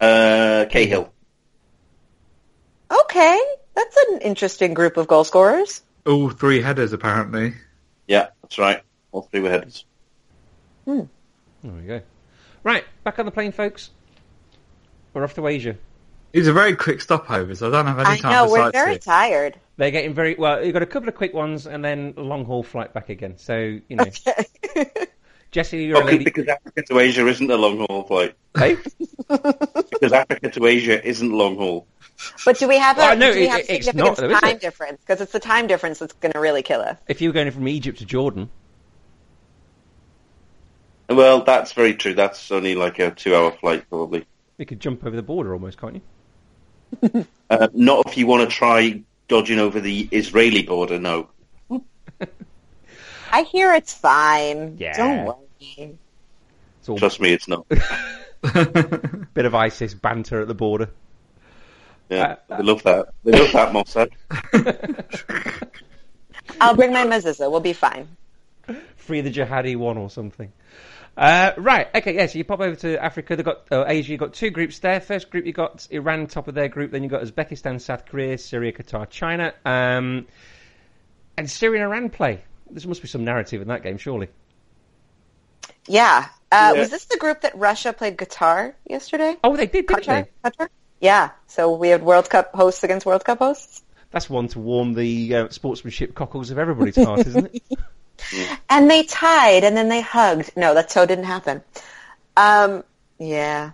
[0.00, 1.12] Uh, Cahill.
[2.90, 3.40] Okay,
[3.74, 5.82] that's an interesting group of goal scorers.
[6.06, 7.54] All three headers, apparently.
[8.06, 8.82] Yeah, that's right.
[9.12, 9.84] All three were headers.
[10.86, 11.06] There
[11.62, 12.00] we go.
[12.62, 13.90] Right, back on the plane, folks.
[15.12, 15.76] We're off to Asia.
[16.32, 18.32] These a very quick stopover, so I don't have any time.
[18.32, 19.04] I know we're very sightsee.
[19.04, 19.60] tired.
[19.76, 20.62] They're getting very well.
[20.62, 23.38] You've got a couple of quick ones, and then a long haul flight back again.
[23.38, 24.04] So you know,
[25.50, 26.24] Jesse, you're a lady.
[26.24, 28.34] because Africa to Asia isn't a long haul flight.
[28.56, 28.76] Hey?
[29.28, 31.86] Because Africa to Asia isn't long haul.
[32.44, 34.38] But do we have a, Well, no, do we it- have it's significant not, though,
[34.40, 34.60] time it?
[34.60, 35.00] difference?
[35.00, 36.96] Because it's the time difference that's going to really kill us.
[37.08, 38.48] If you were going from Egypt to Jordan,
[41.08, 42.14] Well, that's very true.
[42.14, 44.26] That's only like a two-hour flight, probably.
[44.58, 45.96] you could jump over the border almost, can't
[47.02, 47.26] you?
[47.50, 50.98] Uh, not if you want to try dodging over the Israeli border.
[50.98, 51.28] No.
[53.30, 54.76] I hear it's fine.
[54.78, 54.96] Yeah.
[54.96, 55.98] Don't worry.
[56.80, 57.66] It's all Trust me, it's not.
[59.34, 60.90] Bit of ISIS banter at the border.
[62.08, 63.08] Yeah, they love that.
[63.24, 64.10] They love that Mossad.
[66.60, 67.50] I'll bring my mezuzah.
[67.50, 68.08] We'll be fine.
[68.96, 70.52] Free the jihadi one or something.
[71.18, 74.20] Uh, right, okay, yeah, so you pop over to Africa, they've got, uh, Asia, you've
[74.20, 75.00] got two groups there.
[75.00, 78.38] First group, you've got Iran top of their group, then you've got Uzbekistan, South Korea,
[78.38, 79.52] Syria, Qatar, China.
[79.64, 80.28] Um,
[81.36, 82.44] and Syria and Iran play.
[82.70, 84.28] There must be some narrative in that game, surely.
[85.86, 86.26] Yeah.
[86.52, 86.80] Uh, Yeah.
[86.80, 89.36] Was this the group that Russia played Qatar yesterday?
[89.44, 90.26] Oh, they did, didn't Qatar?
[90.42, 90.50] they?
[90.50, 90.68] Qatar?
[91.00, 91.30] Yeah.
[91.46, 93.82] So we had World Cup hosts against World Cup hosts.
[94.10, 97.62] That's one to warm the uh, sportsmanship cockles of everybody's heart, isn't it?
[98.68, 100.50] And they tied, and then they hugged.
[100.56, 101.62] No, that so didn't happen.
[102.36, 102.82] Um,
[103.18, 103.70] yeah.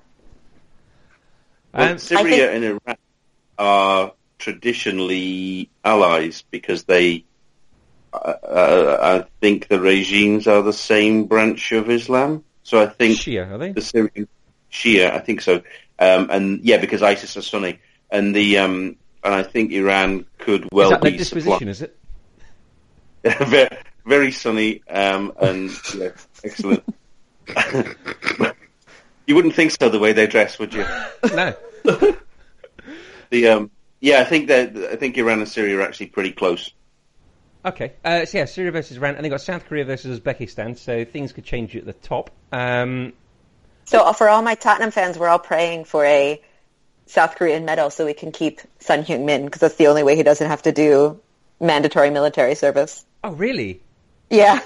[1.73, 2.99] Well, Um, Syria I and Iraq
[3.59, 7.25] are traditionally allies because they,
[8.15, 12.45] uh, I think the regimes are the same branch of Islam.
[12.63, 13.73] So I think Shia, are they?
[13.73, 14.29] the Syrian
[14.71, 15.63] Shia, I think so.
[15.99, 17.79] Um, and yeah, because ISIS are Sunni,
[18.11, 21.83] and the um, and I think Iran could well is that their be disposition, is
[21.83, 21.97] it?
[23.49, 23.69] very,
[24.05, 26.11] very sunny um, and yeah,
[26.43, 26.85] excellent.
[29.27, 30.85] you wouldn't think so the way they dress, would you?
[31.35, 31.55] No.
[33.31, 36.73] The um, yeah, I think that I think Iran and Syria are actually pretty close.
[37.65, 41.05] Okay, uh, so yeah, Syria versus Iran, and they got South Korea versus Uzbekistan, so
[41.05, 42.31] things could change at the top.
[42.53, 43.15] Um,
[43.87, 46.43] So for all my Tottenham fans, we're all praying for a
[47.07, 50.23] South Korean medal so we can keep Son Heung-min because that's the only way he
[50.23, 51.21] doesn't have to do
[51.61, 53.05] mandatory military service.
[53.23, 53.81] oh, really?
[54.31, 54.61] Yeah.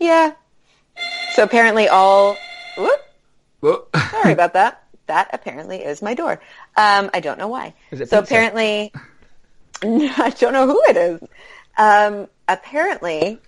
[0.00, 0.32] Yeah.
[1.36, 2.36] So apparently all.
[2.76, 3.00] Whoop,
[3.60, 4.82] Well, sorry about that.
[5.06, 6.40] That apparently is my door.
[6.76, 7.74] Um, I don't know why.
[7.90, 8.34] Is it so pizza?
[8.34, 8.92] apparently,
[10.18, 11.20] I don't know who it is.
[11.76, 13.38] Um, apparently,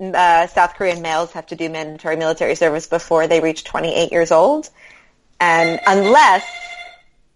[0.00, 4.32] uh, South Korean males have to do mandatory military service before they reach 28 years
[4.32, 4.70] old,
[5.40, 6.44] and unless,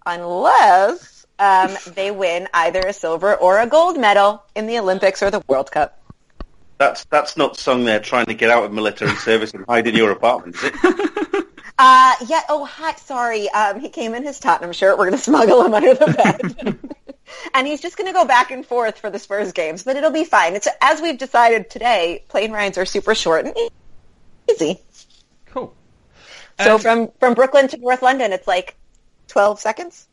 [0.04, 5.30] unless um, they win either a silver or a gold medal in the Olympics or
[5.30, 6.00] the World Cup.
[6.78, 9.94] That's that's not sung there trying to get out of military service and hide in
[9.94, 11.46] your apartment, is it?
[11.78, 12.40] Uh, yeah.
[12.48, 12.94] Oh, hi.
[12.94, 13.50] Sorry.
[13.50, 14.96] Um, he came in his Tottenham shirt.
[14.96, 16.95] We're going to smuggle him under the bed.
[17.54, 20.10] And he's just going to go back and forth for the Spurs games, but it'll
[20.10, 20.54] be fine.
[20.54, 22.24] It's as we've decided today.
[22.28, 23.54] Plane rides are super short and
[24.50, 24.80] easy.
[25.46, 25.74] Cool.
[26.60, 28.76] So Um, from from Brooklyn to North London, it's like
[29.28, 30.06] twelve seconds.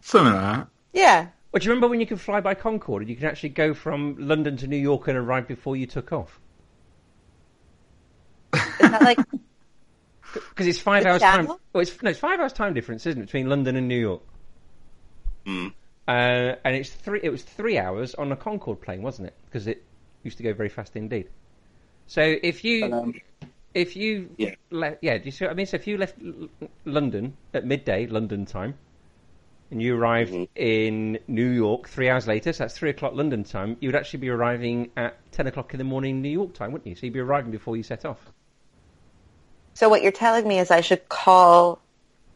[0.00, 0.68] something like that.
[0.92, 1.26] Yeah.
[1.52, 3.72] Well, do you remember when you could fly by Concorde and you could actually go
[3.74, 6.38] from London to New York and arrive before you took off?
[8.54, 8.60] Is
[8.90, 9.18] that like
[10.32, 11.40] Because it's five With hours time.
[11.46, 11.60] Channel?
[11.72, 14.22] Well, it's no, it's five hours time difference, isn't it, between London and New York?
[15.46, 15.68] Hmm.
[16.08, 17.20] Uh, and it's three.
[17.22, 19.34] It was three hours on a Concorde plane, wasn't it?
[19.44, 19.84] Because it
[20.22, 21.28] used to go very fast indeed.
[22.06, 23.14] So if you Um,
[23.74, 24.54] if you Yeah.
[24.70, 25.66] le- yeah, do you see what I mean?
[25.66, 26.48] So if you left L-
[26.86, 28.74] London at midday London time,
[29.70, 30.48] and you arrived Mhm.
[30.56, 34.20] in New York three hours later, so that's three o'clock London time, you would actually
[34.20, 36.94] be arriving at ten o'clock in the morning New York time, wouldn't you?
[36.94, 38.32] So you'd be arriving before you set off.
[39.74, 39.90] so?
[39.90, 41.80] What you're telling me is I should call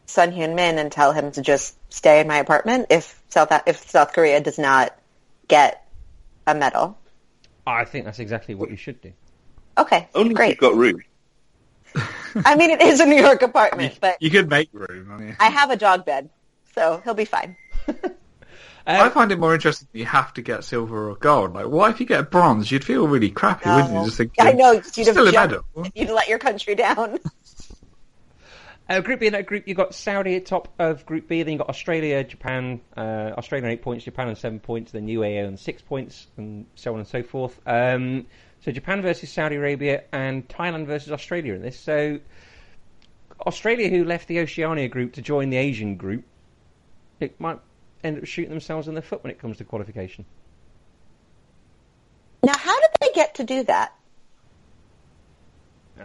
[0.05, 4.13] Son Heung-min and tell him to just stay in my apartment if South if South
[4.13, 4.95] Korea does not
[5.47, 5.85] get
[6.45, 6.97] a medal.
[7.65, 9.11] I think that's exactly what you should do.
[9.77, 11.01] Okay, only if you've got room.
[12.45, 15.09] I mean, it is a New York apartment, but You could make room.
[15.11, 16.29] I mean, I have a dog bed,
[16.75, 17.57] so he'll be fine.
[18.85, 19.87] Uh, I find it more interesting.
[19.93, 21.53] that You have to get silver or gold.
[21.53, 22.69] Like, what if you get bronze?
[22.69, 24.03] You'd feel really crappy, wouldn't you?
[24.03, 25.65] Just thinking, I know you'd still have a medal.
[25.95, 27.17] you'd let your country down.
[28.89, 31.53] Uh, group B in that group, you've got Saudi at top of Group B, then
[31.53, 35.47] you've got Australia, Japan, uh, Australia on eight points, Japan on seven points, then UAE
[35.47, 37.57] on six points, and so on and so forth.
[37.65, 38.25] Um,
[38.59, 41.79] so Japan versus Saudi Arabia and Thailand versus Australia in this.
[41.79, 42.19] So
[43.45, 46.25] Australia, who left the Oceania group to join the Asian group,
[47.21, 47.59] it might
[48.03, 50.25] end up shooting themselves in the foot when it comes to qualification.
[52.43, 53.93] Now, how did they get to do that?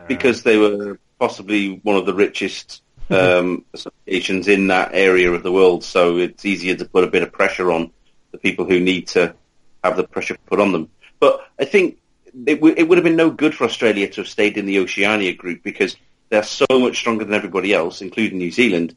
[0.07, 5.53] because they were possibly one of the richest um, associations in that area of the
[5.53, 5.85] world.
[5.85, 7.91] So it's easier to put a bit of pressure on
[8.33, 9.35] the people who need to
[9.83, 10.91] have the pressure put on them.
[11.21, 11.99] But I think
[12.47, 14.79] it, w- it would have been no good for Australia to have stayed in the
[14.79, 15.97] Oceania group because
[16.29, 18.95] they're so much stronger than everybody else, including New Zealand,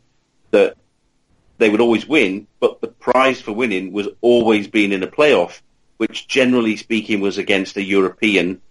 [0.51, 0.75] that
[1.57, 2.47] they would always win.
[2.59, 5.61] But the prize for winning was always being in a playoff,
[5.97, 8.61] which generally speaking was against a European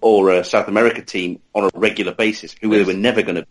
[0.00, 3.46] or a South America team on a regular basis, who they were never going to,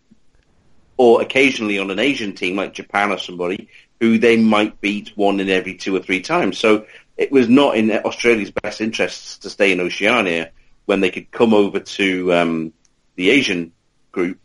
[0.96, 3.68] or occasionally on an Asian team like Japan or somebody
[4.00, 6.58] who they might beat one in every two or three times.
[6.58, 6.86] So
[7.16, 10.50] it was not in Australia's best interests to stay in Oceania
[10.84, 12.72] when they could come over to um,
[13.16, 13.72] the Asian
[14.12, 14.38] group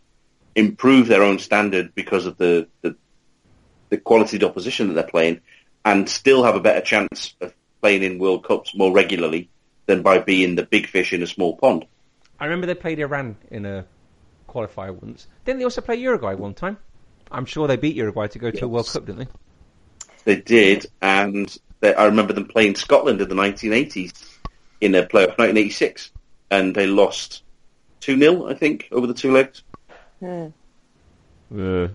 [0.56, 2.96] improve their own standard because of the, the
[3.90, 5.42] the quality of opposition that they're playing,
[5.84, 9.50] and still have a better chance of playing in World Cups more regularly
[9.86, 11.86] than by being the big fish in a small pond.
[12.40, 13.86] I remember they played Iran in a
[14.50, 15.28] qualifier once.
[15.46, 16.78] Didn't they also play Uruguay one time?
[17.32, 19.28] I'm sure they beat Uruguay to go to a World Cup, didn't they?
[20.26, 24.40] They did, and they, I remember them playing Scotland in the 1980s
[24.82, 26.12] in a playoff 1986,
[26.50, 27.44] and they lost
[28.02, 29.64] 2-0, I think, over the two legs.
[30.22, 30.50] Uh,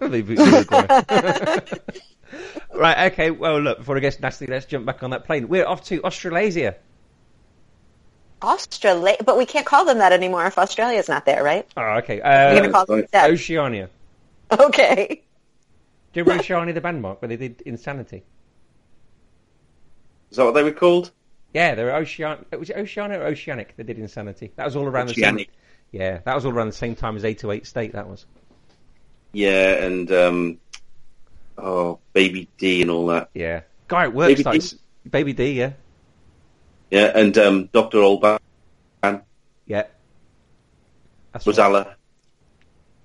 [0.00, 0.86] they beat Uruguay.
[2.74, 5.48] right, okay, well, look, before it gets nasty, let's jump back on that plane.
[5.48, 6.76] We're off to Australasia.
[8.42, 11.66] Australia, but we can't call them that anymore if Australia's not there, right?
[11.76, 12.20] Oh, okay.
[12.22, 13.02] We're going to Uh, call them right.
[13.04, 13.30] instead.
[13.30, 13.90] Oceania.
[14.50, 15.22] Okay.
[16.12, 18.22] Do you remember Oceania, the band, Mark, where they did Insanity?
[20.30, 21.10] Is that what they were called?
[21.54, 22.44] Yeah, they were Ocean.
[22.58, 23.74] Was it Oceania or Oceanic?
[23.76, 24.52] They did Insanity.
[24.56, 25.48] That was all around Oceanic.
[25.48, 26.00] the same.
[26.00, 27.92] Yeah, that was all around the same time as 808 State.
[27.92, 28.26] That was.
[29.32, 30.58] Yeah, and um,
[31.56, 33.30] oh, Baby D and all that.
[33.34, 34.74] Yeah, guy at work Baby starts.
[35.08, 35.52] Baby D.
[35.52, 35.72] Yeah,
[36.90, 38.38] Yeah, and um, Doctor Alban,
[39.68, 39.84] yeah.
[41.32, 41.56] That's right.
[41.56, 41.94] Rozalla.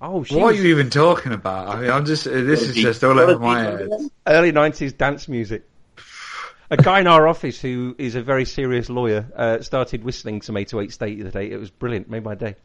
[0.02, 1.68] Oh, she What are you even talking about?
[1.68, 2.24] I mean, I'm just.
[2.26, 3.90] This is just all over my head.
[4.26, 5.64] early 90s dance music.
[6.70, 10.58] A guy in our office who is a very serious lawyer uh, started whistling some
[10.58, 11.52] 808 State the other day.
[11.52, 12.10] It was brilliant.
[12.10, 12.56] Made my day.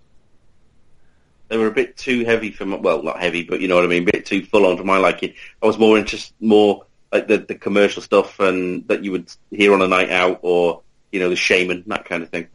[1.48, 3.84] They were a bit too heavy for my, well, not heavy, but you know what
[3.84, 5.34] I mean, a bit too full on for my liking.
[5.62, 9.72] I was more interested, more like the, the commercial stuff and that you would hear
[9.72, 10.82] on a night out or,
[11.12, 12.48] you know, the Shamen, that kind of thing.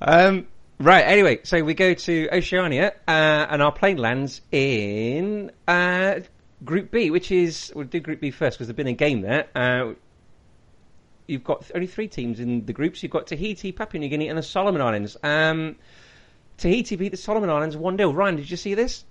[0.00, 0.46] Um,
[0.78, 1.02] right.
[1.02, 6.20] Anyway, so we go to Oceania, uh, and our plane lands in uh,
[6.64, 9.46] Group B, which is we'll do Group B first because there's been a game there.
[9.54, 9.94] Uh,
[11.26, 13.02] you've got only three teams in the groups.
[13.02, 15.16] You've got Tahiti, Papua New Guinea, and the Solomon Islands.
[15.22, 15.76] Um,
[16.58, 19.04] Tahiti beat the Solomon Islands one 0 Ryan, did you see this?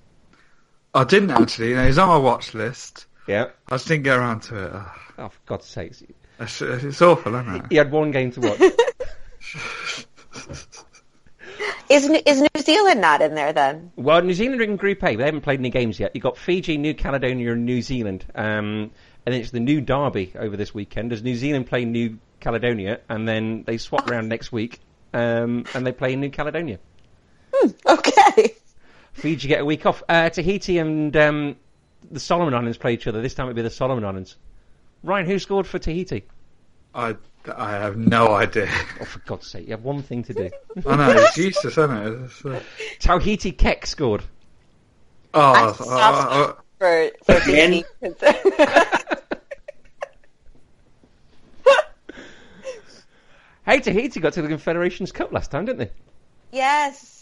[0.93, 1.70] I didn't actually.
[1.70, 3.08] You know, he's on my watch list.
[3.28, 3.47] Yeah.
[3.67, 4.71] I just didn't get around to it.
[4.74, 6.03] Ugh, Oh, for God's sakes!
[6.39, 7.65] It's, it's awful, isn't it?
[7.69, 8.59] He had one game to watch.
[11.89, 13.91] Is New- is New Zealand not in there then?
[13.95, 15.15] Well, New Zealand are in Group A.
[15.15, 16.11] They haven't played any games yet.
[16.15, 18.26] You've got Fiji, New Caledonia, and New Zealand.
[18.34, 18.91] Um,
[19.26, 21.11] and it's the new derby over this weekend.
[21.11, 24.80] Does New Zealand play New Caledonia, and then they swap round next week,
[25.13, 26.80] um, and they play New Caledonia.
[27.86, 28.55] Okay.
[29.13, 30.01] Fiji get a week off.
[30.09, 31.55] Uh, Tahiti and um,
[32.12, 33.22] the Solomon Islands play each other.
[33.22, 34.38] This time it'll be the Solomon Islands.
[35.04, 36.24] Ryan, who scored for Tahiti?
[36.95, 37.16] I,
[37.54, 38.70] I have no idea.
[39.01, 40.49] Oh, for God's sake, you have one thing to do.
[40.88, 42.14] I know, it's useless, isn't it?
[42.26, 42.62] It's, uh,
[42.99, 44.24] Tahiti Keck scored.
[45.34, 47.86] oh, I oh, stopped oh, for for Tahiti.
[53.66, 55.91] Hey, Tahiti got to the Confederations Cup last time, didn't they?
[56.51, 57.12] yes,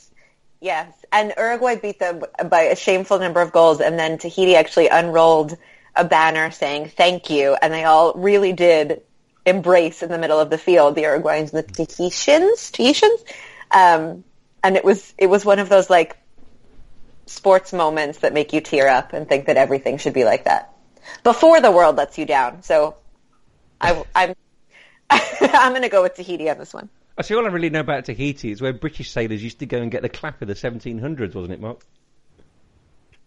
[0.62, 4.88] yes, and Uruguay beat them by a shameful number of goals, and then Tahiti actually
[4.88, 5.58] unrolled
[5.96, 9.02] a banner saying "Thank you," and they all really did
[9.46, 13.24] embrace in the middle of the field the Uruguayans and the Tahitians, Tahitians,
[13.72, 14.24] um,
[14.64, 16.18] and it was it was one of those like
[17.26, 20.74] sports moments that make you tear up and think that everything should be like that
[21.24, 22.62] before the world lets you down.
[22.64, 22.96] So
[23.80, 24.36] I, I'm
[25.10, 26.90] I'm going to go with Tahiti on this one.
[27.22, 27.36] I see.
[27.36, 30.02] All I really know about Tahiti is where British sailors used to go and get
[30.02, 31.86] the clap in the 1700s, wasn't it, Mark?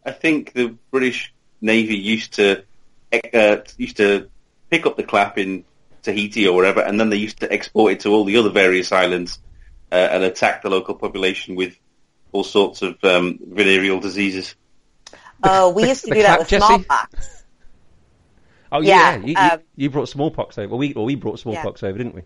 [0.04, 2.64] I think the British Navy used to
[3.12, 4.28] uh, used to
[4.68, 5.64] pick up the clap in
[6.02, 8.90] Tahiti or wherever, and then they used to export it to all the other various
[8.90, 9.38] islands
[9.92, 11.78] uh, and attack the local population with
[12.32, 14.56] all sorts of um, venereal diseases.
[15.44, 16.66] Oh, we used to The do that with Jesse?
[16.66, 17.44] smallpox.
[18.72, 20.70] Oh Yeah, yeah, you, you, um, you brought smallpox over.
[20.70, 22.22] Well, we well, we brought smallpox over, didn't we?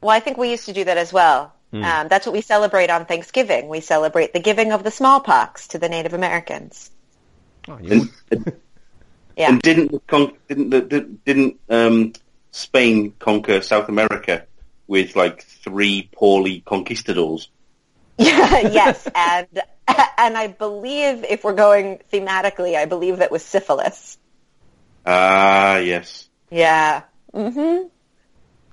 [0.00, 1.52] Well, I think we used to do that as well.
[1.70, 1.84] Hmm.
[1.84, 3.68] Um, that's what we celebrate on Thanksgiving.
[3.68, 6.90] We celebrate the giving of the smallpox to the Native Americans.
[7.68, 8.52] Oh, And, and,
[9.36, 9.50] Yeah.
[9.50, 12.12] and didn't con- didn't the, didn't- didn't um,
[12.50, 14.46] Spain conquer South America
[14.86, 17.50] with like three poorly conquistadors?
[18.16, 19.46] Yeah, yes, and
[20.18, 24.18] and I believe if we're going thematically, I believe that was syphilis.
[25.06, 26.28] Ah, yes.
[26.50, 27.02] Yeah.
[27.32, 27.82] hmm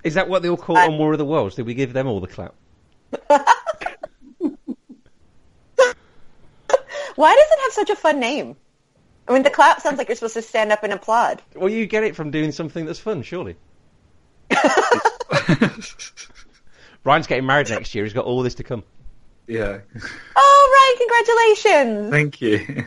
[0.06, 1.56] Is that what they all call I- on War of the Worlds?
[1.56, 2.54] Did we give them all the clap?
[7.16, 8.56] Why does it have such a fun name?
[9.26, 11.42] I mean, the clap sounds like you're supposed to stand up and applaud.
[11.54, 13.56] Well, you get it from doing something that's fun, surely.
[17.04, 18.04] Ryan's getting married next year.
[18.04, 18.84] He's got all this to come.
[19.48, 19.78] yeah.
[20.36, 22.10] Oh, Ryan, congratulations!
[22.10, 22.84] Thank you.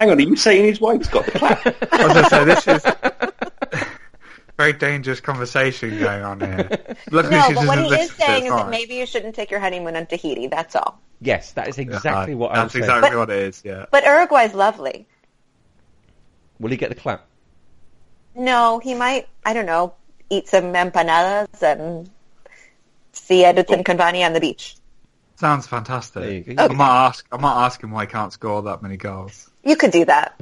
[0.00, 1.66] Hang on, are you saying his wife's got the clap?
[1.66, 1.76] As
[2.16, 2.84] I say, this is
[4.58, 6.68] very very dangerous conversation going on here.
[7.10, 9.60] Luckily, No, but what he is saying it, is that maybe you shouldn't take your
[9.60, 10.48] honeymoon on Tahiti.
[10.48, 11.00] That's all.
[11.20, 12.84] Yes, that is exactly Uh, what I was That's saying.
[12.84, 13.62] exactly But- what it is.
[13.64, 13.86] Yeah.
[13.90, 15.06] But Uruguay's lovely.
[16.60, 17.24] Will he get the clap?
[18.34, 19.28] No, he might.
[19.44, 19.94] I don't know.
[20.30, 22.10] Eat some empanadas and
[23.12, 24.76] see Edinson Cavani on the beach.
[25.36, 26.46] Sounds fantastic.
[26.48, 26.64] you go.
[26.64, 27.26] I might ask.
[27.30, 29.48] I might ask him why he can't score that many goals.
[29.64, 30.38] You could do that.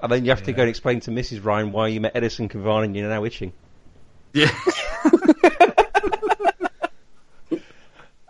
[0.00, 1.44] And then you have to go and explain to Mrs.
[1.44, 3.52] Ryan why you met Edinson Cavani and you're now itching.
[4.32, 4.50] Yeah.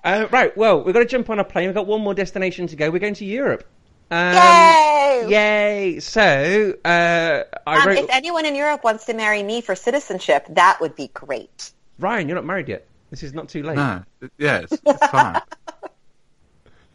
[0.05, 1.67] Uh, right, well, we've got to jump on a plane.
[1.67, 2.93] We've got one more destination to go.
[2.93, 3.65] We're going to Europe.
[4.09, 5.27] Um, Yay!
[5.29, 5.99] Yay!
[5.99, 7.99] So, uh, I Um, wrote...
[7.99, 11.73] if anyone in Europe wants to marry me for citizenship, that would be great.
[11.99, 12.87] Ryan, you're not married yet.
[13.11, 13.75] This is not too late.
[13.75, 14.05] no.
[14.39, 14.59] Yeah.
[14.59, 15.41] It's, it's fine.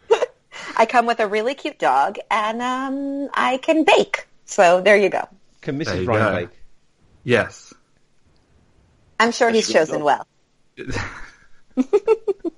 [0.78, 4.26] I come with a really cute dog, and um, I can bake.
[4.52, 5.28] So there you go.
[5.62, 6.02] Can There Mrs.
[6.02, 6.40] you Ryan go.
[6.48, 6.60] bake?
[7.24, 7.74] Yes.
[9.20, 10.26] I'm sure he's That's a good chosen dog.
[11.78, 11.86] well.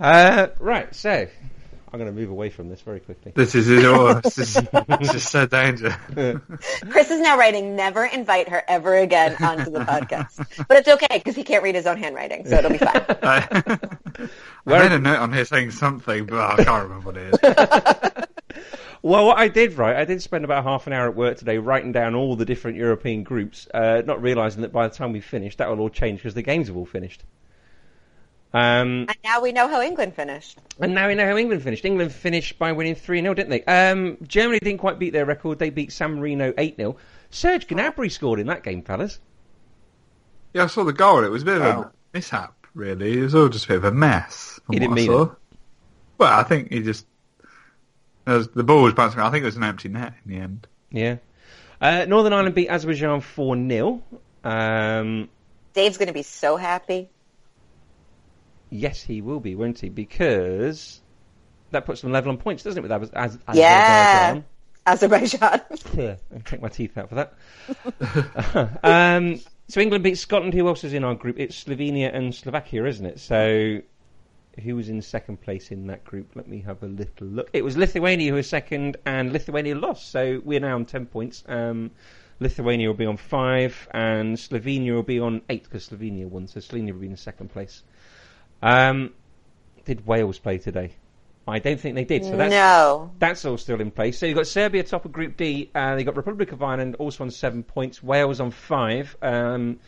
[0.00, 3.30] Uh, right, so I'm going to move away from this very quickly.
[3.36, 4.14] This is it all.
[4.24, 4.54] This is,
[4.98, 5.94] this is so dangerous.
[6.90, 10.66] Chris is now writing, never invite her ever again onto the podcast.
[10.66, 12.96] But it's okay because he can't read his own handwriting, so it'll be fine.
[13.22, 14.28] I, I
[14.64, 18.24] Where- made a note on here saying something, but I can't remember what it is.
[19.02, 21.58] Well, what I did, right, I did spend about half an hour at work today
[21.58, 25.20] writing down all the different European groups, uh, not realising that by the time we
[25.20, 27.24] finished, that will all change because the games have all finished.
[28.54, 30.58] Um, And now we know how England finished.
[30.78, 31.84] and now we know how England finished.
[31.84, 33.64] England finished by winning 3 0, didn't they?
[33.64, 35.58] Um, Germany didn't quite beat their record.
[35.58, 36.96] They beat San Marino 8 0.
[37.30, 39.20] Serge Gnabry scored in that game, fellas.
[40.52, 41.24] Yeah, I saw the goal.
[41.24, 41.82] It was a bit of Wow.
[41.82, 43.18] a mishap, really.
[43.18, 44.60] It was all just a bit of a mess.
[44.70, 45.28] He didn't mean it.
[46.18, 47.06] Well, I think he just.
[48.24, 49.20] There was- the ball was bouncing.
[49.20, 50.66] I think it was an empty net in the end.
[50.90, 51.16] Yeah.
[51.80, 54.02] Uh, Northern Ireland beat Azerbaijan 4 0.
[54.44, 55.28] Um,
[55.74, 57.08] Dave's going to be so happy.
[58.70, 59.88] yes, he will be, won't he?
[59.88, 61.00] Because
[61.70, 64.42] that puts them level on points, doesn't it, with Az- Az- Yeah.
[64.86, 65.40] Azerbaijan?
[65.40, 65.60] Azerbaijan.
[65.96, 68.78] Yeah, I'll take my teeth out for that.
[68.84, 70.54] um, so England beat Scotland.
[70.54, 71.38] Who else is in our group?
[71.38, 73.20] It's Slovenia and Slovakia, isn't it?
[73.20, 73.80] So
[74.60, 76.32] who was in second place in that group?
[76.34, 77.50] Let me have a little look.
[77.52, 80.10] It was Lithuania who was second, and Lithuania lost.
[80.10, 81.44] So we're now on ten points.
[81.46, 81.90] Um,
[82.40, 86.46] Lithuania will be on five, and Slovenia will be on eight because Slovenia won.
[86.48, 87.82] So Slovenia will be in second place.
[88.62, 89.12] Um,
[89.84, 90.92] did Wales play today?
[91.46, 92.24] I don't think they did.
[92.24, 93.10] So that's no.
[93.18, 94.18] that's all still in place.
[94.18, 97.24] So you've got Serbia top of Group D, and you've got Republic of Ireland also
[97.24, 99.16] on seven points, Wales on five.
[99.22, 99.80] Um,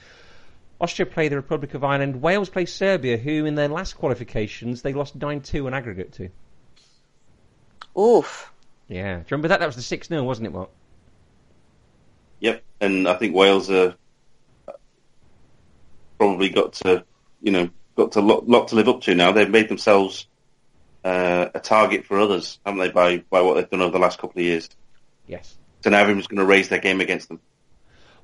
[0.80, 2.20] Austria play the Republic of Ireland.
[2.20, 6.28] Wales play Serbia, who in their last qualifications they lost 9 2 on aggregate to.
[7.98, 8.52] Oof.
[8.88, 9.14] Yeah.
[9.14, 9.60] Do you remember that?
[9.60, 10.70] That was the 6 0, wasn't it, Mark?
[12.40, 13.94] Yep, and I think Wales are
[16.18, 17.04] probably got to,
[17.40, 19.32] you know, got to lot, lot to live up to now.
[19.32, 20.26] They've made themselves
[21.04, 22.90] uh, a target for others, haven't they?
[22.90, 24.68] By by what they've done over the last couple of years.
[25.26, 25.56] Yes.
[25.82, 27.40] So now everyone's going to raise their game against them.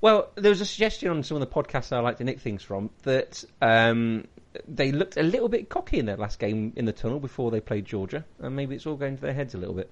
[0.01, 2.63] Well, there was a suggestion on some of the podcasts I like to nick things
[2.63, 4.27] from that um,
[4.67, 7.61] they looked a little bit cocky in their last game in the tunnel before they
[7.61, 9.91] played Georgia, and maybe it's all going to their heads a little bit.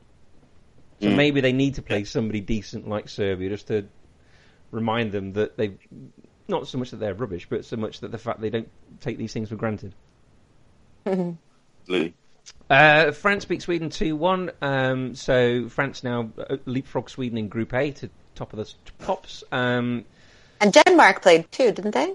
[1.01, 1.17] So Mm.
[1.17, 3.87] maybe they need to play somebody decent like Serbia just to
[4.73, 5.79] remind them that they
[6.49, 9.19] not so much that they're rubbish, but so much that the fact they don't take
[9.19, 9.95] these things for granted.
[11.07, 12.15] Absolutely.
[12.71, 14.51] Uh, France beat Sweden 2 1.
[14.61, 18.73] Um, so France now uh, leapfrog Sweden in Group A to top of the
[19.05, 19.45] pops.
[19.53, 20.05] Um,
[20.61, 22.15] And Denmark played too, didn't they?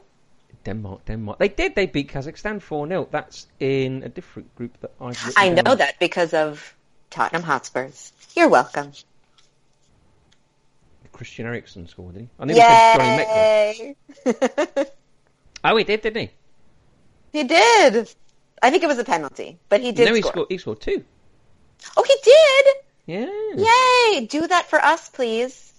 [0.66, 1.40] Denmark, Denmark.
[1.40, 1.76] They did.
[1.76, 3.08] They beat Kazakhstan 4 0.
[3.12, 5.78] That's in a different group that I've I know down.
[5.80, 6.74] that because of
[7.10, 8.14] Tottenham Hotspurs.
[8.36, 8.92] You're welcome.
[11.12, 12.30] Christian Eriksen scored, did he?
[12.40, 13.18] I knew said Johnny
[14.26, 14.88] Metcalf.
[15.66, 16.30] Oh, he did, didn't he?
[17.32, 18.14] he did.
[18.62, 20.32] I think it was a penalty, but he did no, he score.
[20.32, 21.04] scored, he scored two.
[21.96, 22.66] Oh, he did!
[23.06, 23.66] Yeah.
[23.70, 24.26] Yay!
[24.26, 25.73] Do that for us, please.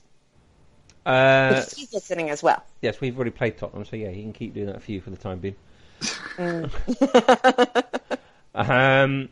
[1.07, 2.63] Uh, he's listening as well.
[2.81, 5.11] yes, we've already played Tottenham, so yeah, he can keep doing that for you for
[5.11, 5.57] the time being.
[8.55, 9.29] Um,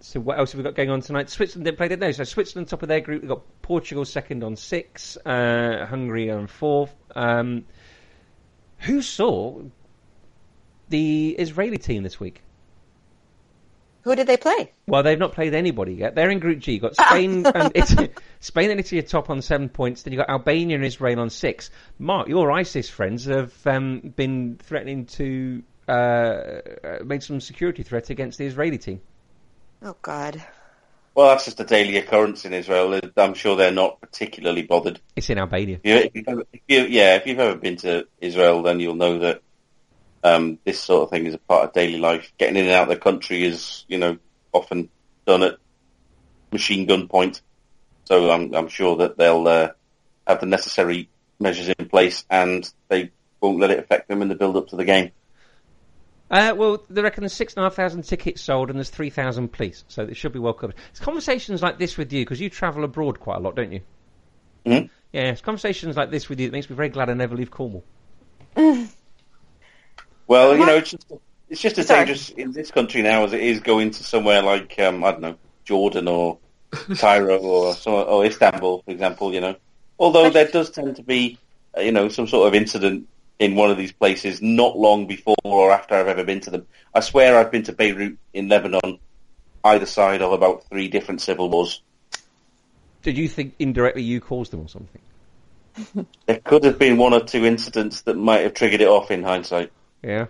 [0.00, 1.30] so what else have we got going on tonight?
[1.30, 2.12] Switzerland didn't play, did they?
[2.12, 3.22] So Switzerland top of their group.
[3.22, 6.92] We've got Portugal second on six, uh, Hungary on fourth.
[7.14, 7.64] Um,
[8.78, 9.62] who saw
[10.88, 12.42] the Israeli team this week?
[14.02, 14.72] Who did they play?
[14.86, 16.14] Well, they've not played anybody yet.
[16.14, 16.72] They're in Group G.
[16.72, 18.10] You've got Spain and Italy.
[18.40, 20.02] Spain and Italy are top on seven points.
[20.02, 21.70] Then you've got Albania and Israel on six.
[21.98, 26.60] Mark, your ISIS friends have um, been threatening to uh, uh,
[27.04, 29.00] make some security threats against the Israeli team.
[29.82, 30.42] Oh God.
[31.14, 32.98] Well, that's just a daily occurrence in Israel.
[33.16, 35.00] I'm sure they're not particularly bothered.
[35.14, 35.78] It's in Albania.
[35.84, 39.42] If you've if you, yeah, if you've ever been to Israel, then you'll know that
[40.24, 42.32] um, this sort of thing is a part of daily life.
[42.38, 44.18] Getting in and out of the country is, you know,
[44.52, 44.88] often
[45.26, 45.56] done at
[46.52, 47.42] machine gun point.
[48.04, 49.70] So I'm, I'm sure that they'll uh,
[50.26, 51.08] have the necessary
[51.40, 53.10] measures in place, and they
[53.40, 55.10] won't let it affect them in the build up to the game.
[56.30, 59.10] Uh, well, they reckon there's six and a half thousand tickets sold and there's three
[59.10, 60.76] thousand police, so it should be well covered.
[60.90, 63.80] It's conversations like this with you because you travel abroad quite a lot, don't you?
[64.64, 64.86] Mm-hmm.
[65.12, 67.50] Yeah, it's conversations like this with you that makes me very glad I never leave
[67.50, 67.84] Cornwall.
[70.26, 71.12] Well, you know, it's just
[71.48, 72.00] it's just as Sorry.
[72.00, 75.20] dangerous in this country now as it is going to somewhere like um, I don't
[75.20, 76.38] know Jordan or
[76.98, 79.34] Cairo or or Istanbul, for example.
[79.34, 79.56] You know,
[79.98, 81.38] although there does tend to be
[81.76, 83.08] uh, you know some sort of incident
[83.38, 86.66] in one of these places not long before or after I've ever been to them.
[86.94, 88.98] I swear I've been to Beirut in Lebanon,
[89.64, 91.82] either side of about three different civil wars.
[93.02, 95.00] Did you think indirectly you caused them or something?
[96.26, 99.22] There could have been one or two incidents that might have triggered it off in
[99.22, 99.72] hindsight.
[100.02, 100.26] Yeah.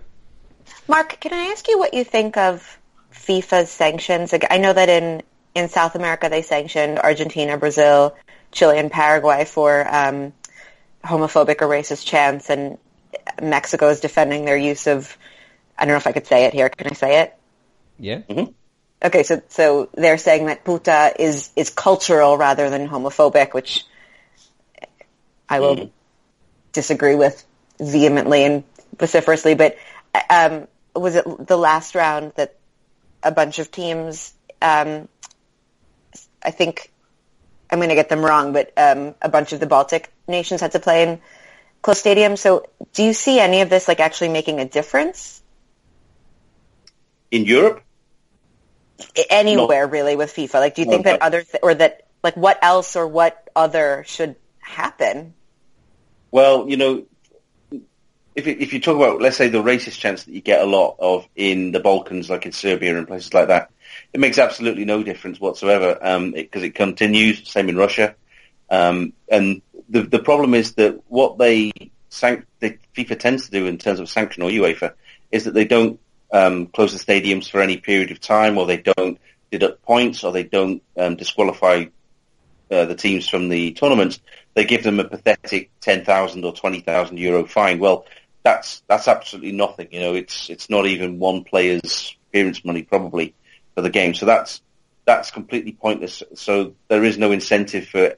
[0.88, 2.78] Mark, can I ask you what you think of
[3.12, 4.34] FIFA's sanctions?
[4.50, 5.22] I know that in,
[5.54, 8.16] in South America they sanctioned Argentina, Brazil,
[8.50, 10.32] Chile, and Paraguay for um,
[11.04, 12.78] homophobic or racist chants, and
[13.40, 15.16] Mexico is defending their use of.
[15.78, 16.68] I don't know if I could say it here.
[16.68, 17.34] Can I say it?
[17.98, 18.20] Yeah.
[19.04, 23.84] Okay, so so they're saying that puta is is cultural rather than homophobic, which
[25.48, 25.90] I will Mhm.
[26.72, 27.44] disagree with
[27.80, 28.64] vehemently and
[28.98, 29.54] vociferously.
[29.54, 29.76] But
[30.30, 32.56] um, was it the last round that
[33.22, 34.32] a bunch of teams?
[34.60, 35.08] Um,
[36.42, 36.92] I think
[37.70, 40.72] I'm going to get them wrong, but um, a bunch of the Baltic nations had
[40.72, 41.20] to play in
[41.80, 42.38] close stadiums.
[42.38, 45.42] So, do you see any of this like actually making a difference
[47.30, 47.82] In Europe,
[49.30, 50.54] anywhere really with FIFA?
[50.54, 53.48] Like, do you think that but- other th- or that like what else or what
[53.56, 55.34] other should happen?
[56.30, 57.04] Well, you know,
[58.34, 60.66] if you- if you talk about, let's say, the racist chants that you get a
[60.66, 63.70] lot of in the Balkans, like in Serbia and places like that,
[64.12, 65.94] it makes absolutely no difference whatsoever
[66.34, 67.48] because it, continues.
[67.48, 68.14] Same in Russia,
[68.70, 71.72] um, and the the problem is that what they
[72.60, 74.92] the FIFA tends to do in terms of sanction or UEFA
[75.30, 75.98] is that they don't
[76.32, 79.18] um, close the stadiums for any period of time, or they don't
[79.50, 81.84] deduct points, or they don't um, disqualify
[82.70, 84.20] uh, the teams from the tournaments,
[84.54, 87.78] they give them a pathetic ten thousand or twenty thousand euro fine.
[87.78, 88.06] Well,
[88.42, 89.88] that's that's absolutely nothing.
[89.90, 93.34] You know, it's it's not even one player's appearance money probably
[93.74, 94.14] for the game.
[94.14, 94.62] So that's
[95.04, 96.22] that's completely pointless.
[96.34, 98.14] So there is no incentive for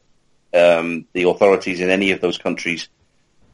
[0.54, 2.88] um, the authorities in any of those countries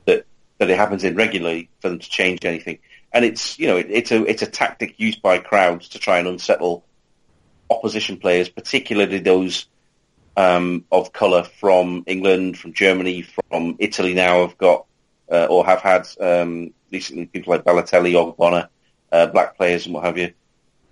[0.07, 0.27] that
[0.59, 2.79] that it happens in regularly for them to change anything.
[3.13, 6.19] And it's you know it, it's a it's a tactic used by crowds to try
[6.19, 6.85] and unsettle
[7.69, 9.67] opposition players, particularly those
[10.37, 14.15] um, of colour from England, from Germany, from Italy.
[14.15, 14.87] Now have got
[15.31, 18.69] uh, or have had um, recently people like Balotelli, Ogbonna,
[19.13, 20.33] uh, black players and what have you,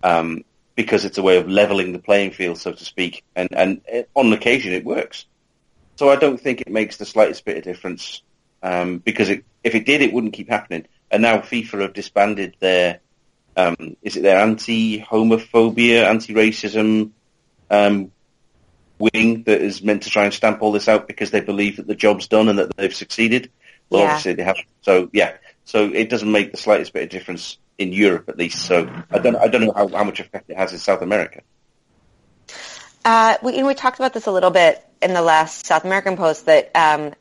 [0.03, 3.25] um, because it's a way of levelling the playing field, so to speak.
[3.35, 5.27] And and it, on occasion it works.
[5.97, 8.23] So I don't think it makes the slightest bit of difference
[8.63, 10.87] um, because it, if it did, it wouldn't keep happening.
[11.11, 13.01] And now FIFA have disbanded their
[13.57, 17.11] um, is it their anti-homophobia, anti-racism
[17.71, 18.13] um,
[18.99, 21.87] wing that is meant to try and stamp all this out because they believe that
[21.87, 23.51] the job's done and that they've succeeded.
[23.91, 24.09] Well, Yeah.
[24.09, 24.67] obviously they haven't.
[24.83, 25.35] So yeah,
[25.65, 28.67] so it doesn't make the slightest bit of difference in Europe, at least.
[28.67, 31.43] So I don't, I don't know how, how much effect it has in South America.
[33.05, 35.85] Uh, we, you know, we talked about this a little bit in the last South
[35.85, 37.15] American post that um,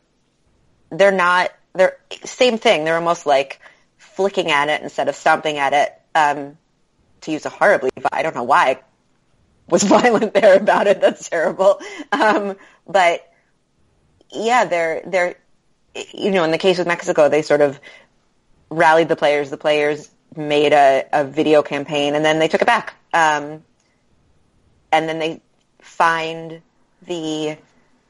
[0.90, 2.84] they're not they're same thing.
[2.86, 3.60] They're almost like
[3.98, 5.94] flicking at it instead of stomping at it.
[6.16, 6.58] Um,
[7.22, 8.80] to use a horribly, but I don't know why I
[9.70, 11.02] was violent there about it.
[11.02, 11.80] That's terrible.
[12.12, 12.56] Um,
[12.88, 13.32] but
[14.32, 15.36] yeah, they're they're
[16.14, 17.80] you know in the case with Mexico, they sort of
[18.70, 19.50] rallied the players.
[19.50, 22.94] The players made a, a video campaign and then they took it back.
[23.14, 23.64] Um,
[24.92, 25.42] and then they
[25.80, 26.62] fined
[27.06, 27.58] the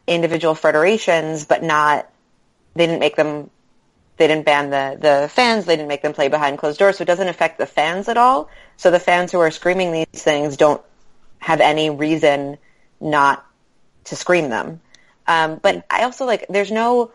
[0.05, 2.09] individual federations, but not,
[2.75, 3.49] they didn't make them,
[4.17, 7.03] they didn't ban the, the fans, they didn't make them play behind closed doors, so
[7.03, 8.49] it doesn't affect the fans at all.
[8.77, 10.81] So the fans who are screaming these things don't
[11.39, 12.57] have any reason
[12.99, 13.45] not
[14.05, 14.81] to scream them.
[15.27, 17.11] Um, but I also like, there's no,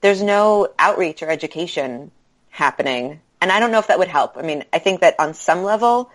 [0.00, 2.10] there's no outreach or education
[2.50, 3.20] happening.
[3.40, 4.36] And I don't know if that would help.
[4.36, 6.10] I mean, I think that on some level,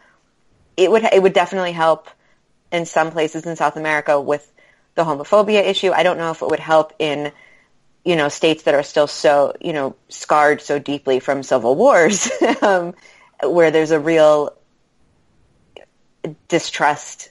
[0.77, 2.07] it would, it would definitely help
[2.72, 4.49] in some places in South America with
[4.95, 5.91] the homophobia issue.
[5.91, 7.31] I don't know if it would help in,
[8.03, 12.30] you know, states that are still so, you know, scarred so deeply from civil wars,
[12.61, 12.93] um,
[13.41, 14.55] where there's a real
[16.47, 17.30] distrust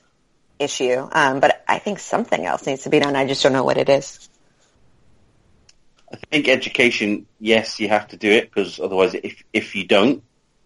[0.59, 1.09] issue.
[1.13, 3.17] Um, but I think something else needs to be done.
[3.17, 4.29] I just don't know what it is.
[6.13, 10.23] I think education, yes, you have to do it because otherwise, if if you don't,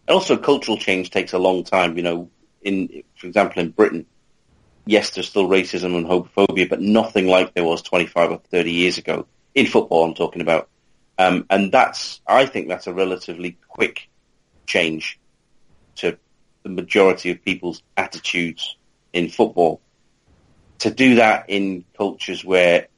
[0.09, 1.97] and also cultural change takes a long time.
[1.97, 2.31] You know,
[2.63, 4.07] in for example, in Britain,
[4.87, 8.99] yes, there's still racism and homophobia, but nothing like there was 25 or 30 years
[8.99, 10.05] ago in football.
[10.05, 10.69] I'm talking about,
[11.19, 14.09] um, and that's I think that's a relatively quick
[14.67, 15.21] change
[15.97, 16.19] to
[16.65, 18.77] the majority of people's attitudes
[19.13, 19.81] in football.
[20.81, 22.89] To do that in cultures where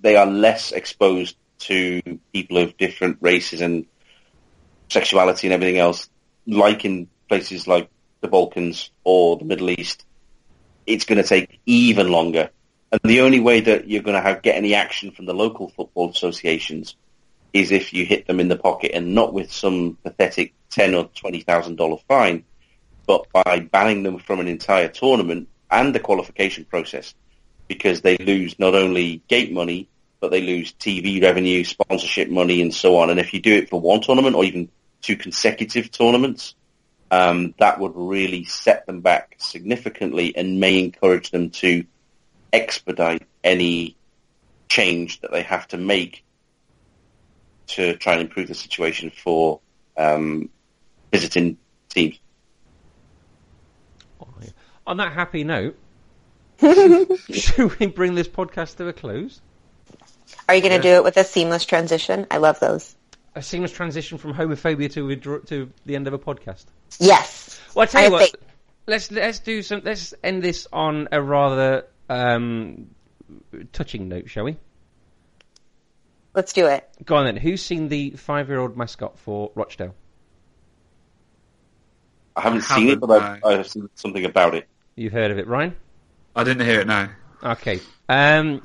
[0.00, 2.00] they are less exposed to
[2.32, 3.86] people of different races and
[4.90, 6.08] sexuality and everything else,
[6.46, 7.90] like in places like
[8.20, 10.04] the Balkans or the Middle East,
[10.86, 12.50] it's going to take even longer.
[12.90, 15.68] And the only way that you're going to have get any action from the local
[15.68, 16.96] football associations
[17.52, 21.04] is if you hit them in the pocket and not with some pathetic ten or
[21.14, 22.44] twenty thousand dollar fine,
[23.06, 27.14] but by banning them from an entire tournament and the qualification process,
[27.66, 29.88] because they lose not only gate money
[30.20, 33.10] but they lose TV revenue, sponsorship money, and so on.
[33.10, 34.68] And if you do it for one tournament or even
[35.00, 36.54] two consecutive tournaments,
[37.10, 41.84] um, that would really set them back significantly and may encourage them to
[42.52, 43.96] expedite any
[44.68, 46.24] change that they have to make
[47.68, 49.60] to try and improve the situation for
[49.96, 50.48] um,
[51.12, 51.58] visiting
[51.88, 52.18] teams.
[54.86, 55.76] On that happy note,
[57.30, 59.42] should we bring this podcast to a close?
[60.48, 60.94] Are you going to yeah.
[60.94, 62.26] do it with a seamless transition?
[62.30, 62.94] I love those.
[63.34, 66.64] A seamless transition from homophobia to to the end of a podcast.
[66.98, 67.60] Yes.
[67.74, 68.22] Well, I tell you I what.
[68.22, 68.34] Think...
[68.86, 69.82] Let's let's do some.
[69.84, 72.88] Let's end this on a rather um,
[73.72, 74.56] touching note, shall we?
[76.34, 76.88] Let's do it.
[77.04, 77.36] Go on then.
[77.36, 79.94] Who's seen the five-year-old mascot for Rochdale?
[82.36, 84.68] I haven't I seen haven't, it, but I've, I've, seen something about it.
[84.94, 85.74] You've heard of it, Ryan?
[86.36, 86.86] I didn't hear it.
[86.86, 87.08] No.
[87.42, 87.80] Okay.
[88.08, 88.62] Um,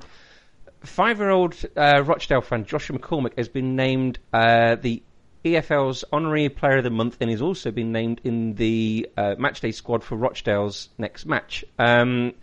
[0.83, 5.01] five-year-old uh, Rochdale fan Joshua McCormick has been named uh, the
[5.45, 9.73] EFL's honorary player of the month and he's also been named in the uh, matchday
[9.73, 11.65] squad for Rochdale's next match.
[11.77, 12.33] Um,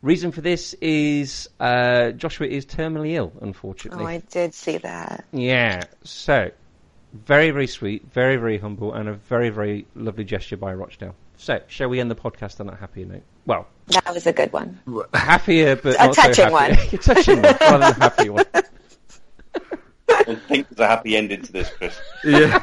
[0.00, 4.04] reason for this is uh, Joshua is terminally ill, unfortunately.
[4.04, 5.24] Oh, I did see that.
[5.32, 6.50] Yeah, so
[7.12, 11.14] very, very sweet, very, very humble, and a very, very lovely gesture by Rochdale.
[11.36, 13.22] So, shall we end the podcast on that happy note?
[13.46, 14.80] Well, that was a good one.
[15.14, 16.88] Happier, but a not touching so happy.
[16.88, 16.98] one.
[17.02, 18.44] touching one, rather than happy one.
[20.08, 21.98] I think there's a happy ending to this, Chris.
[22.24, 22.58] Yeah.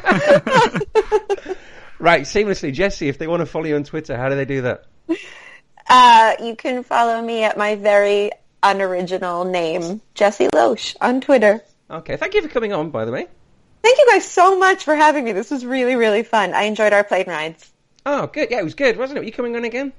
[2.00, 3.10] right, seamlessly, Jesse.
[3.10, 4.86] If they want to follow you on Twitter, how do they do that?
[5.90, 8.32] Uh, you can follow me at my very
[8.62, 11.62] unoriginal name, Jesse Loesch, on Twitter.
[11.90, 13.28] Okay, thank you for coming on, by the way.
[13.82, 15.32] Thank you guys so much for having me.
[15.32, 16.54] This was really, really fun.
[16.54, 17.72] I enjoyed our plane rides.
[18.06, 18.50] Oh, good.
[18.52, 19.22] Yeah, it was good, wasn't it?
[19.22, 19.94] Were you coming on again?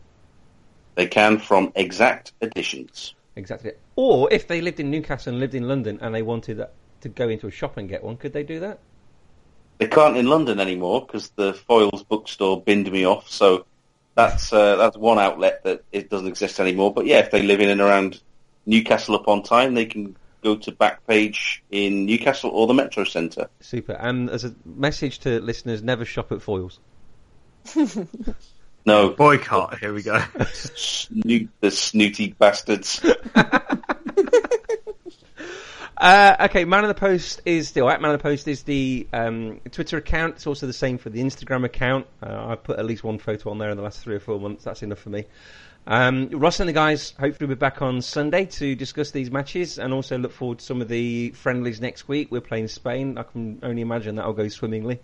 [0.95, 3.13] They can from Exact Editions.
[3.35, 3.73] Exactly.
[3.95, 6.65] Or if they lived in Newcastle and lived in London and they wanted
[7.01, 8.79] to go into a shop and get one, could they do that?
[9.77, 13.29] They can't in London anymore because the Foyles bookstore binned me off.
[13.29, 13.67] So
[14.15, 16.91] that's uh, that's one outlet that it doesn't exist anymore.
[16.91, 18.19] But yeah, if they live in and around
[18.69, 23.49] Newcastle upon Tyne, they can go to Backpage in Newcastle or the Metro Centre.
[23.59, 23.93] Super.
[23.93, 26.77] And as a message to listeners, never shop at Foyles.
[28.85, 29.09] no.
[29.09, 30.23] Boycott, here we go.
[30.53, 33.03] Snoot, the snooty bastards.
[35.99, 39.05] Uh, okay, Man of the Post is still at Man of the Post is the
[39.11, 40.35] um, Twitter account.
[40.35, 42.07] It's also the same for the Instagram account.
[42.23, 44.39] Uh, I put at least one photo on there in the last three or four
[44.39, 44.63] months.
[44.63, 45.25] That's enough for me.
[45.89, 49.79] Um, Ross and the guys hopefully will be back on Sunday to discuss these matches
[49.79, 52.31] and also look forward to some of the friendlies next week.
[52.31, 53.17] We're playing Spain.
[53.17, 54.99] I can only imagine that'll go swimmingly.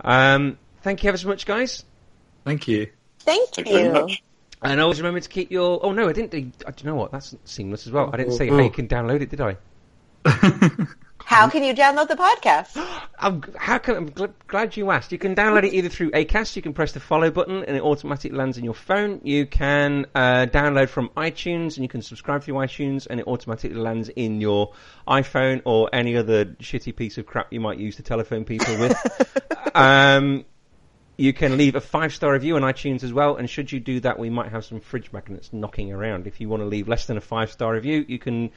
[0.00, 1.84] Um, thank you ever so much, guys.
[2.44, 2.88] Thank you.
[3.20, 3.92] Thank Thank you very you.
[3.92, 4.22] much.
[4.60, 5.78] And always remember to keep your.
[5.84, 6.32] Oh no, I didn't.
[6.32, 7.12] Do, uh, do you know what?
[7.12, 8.10] That's seamless as well.
[8.12, 9.56] I didn't say how you can download it, did I?
[11.28, 12.82] How can you download the podcast?
[13.18, 15.12] I'm, how can, I'm gl- glad you asked.
[15.12, 16.56] You can download it either through Acast.
[16.56, 19.20] You can press the follow button and it automatically lands in your phone.
[19.22, 23.76] You can uh, download from iTunes and you can subscribe through iTunes and it automatically
[23.76, 24.72] lands in your
[25.06, 28.96] iPhone or any other shitty piece of crap you might use to telephone people with.
[29.74, 30.46] um,
[31.18, 33.36] you can leave a five star review on iTunes as well.
[33.36, 36.28] And should you do that, we might have some fridge magnets knocking around.
[36.28, 38.50] If you want to leave less than a five star review, you can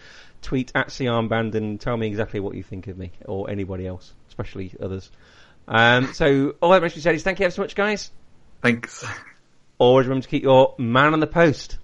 [0.44, 3.88] tweet at C Armband and tell me exactly what you think of me or anybody
[3.88, 5.10] else, especially others.
[5.68, 8.12] Um, so all that much to be said is thank you ever so much, guys.
[8.62, 9.04] Thanks.
[9.80, 11.80] Always remember to keep your man on the post.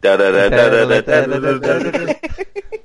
[0.00, 2.14] Da da da da da da da da.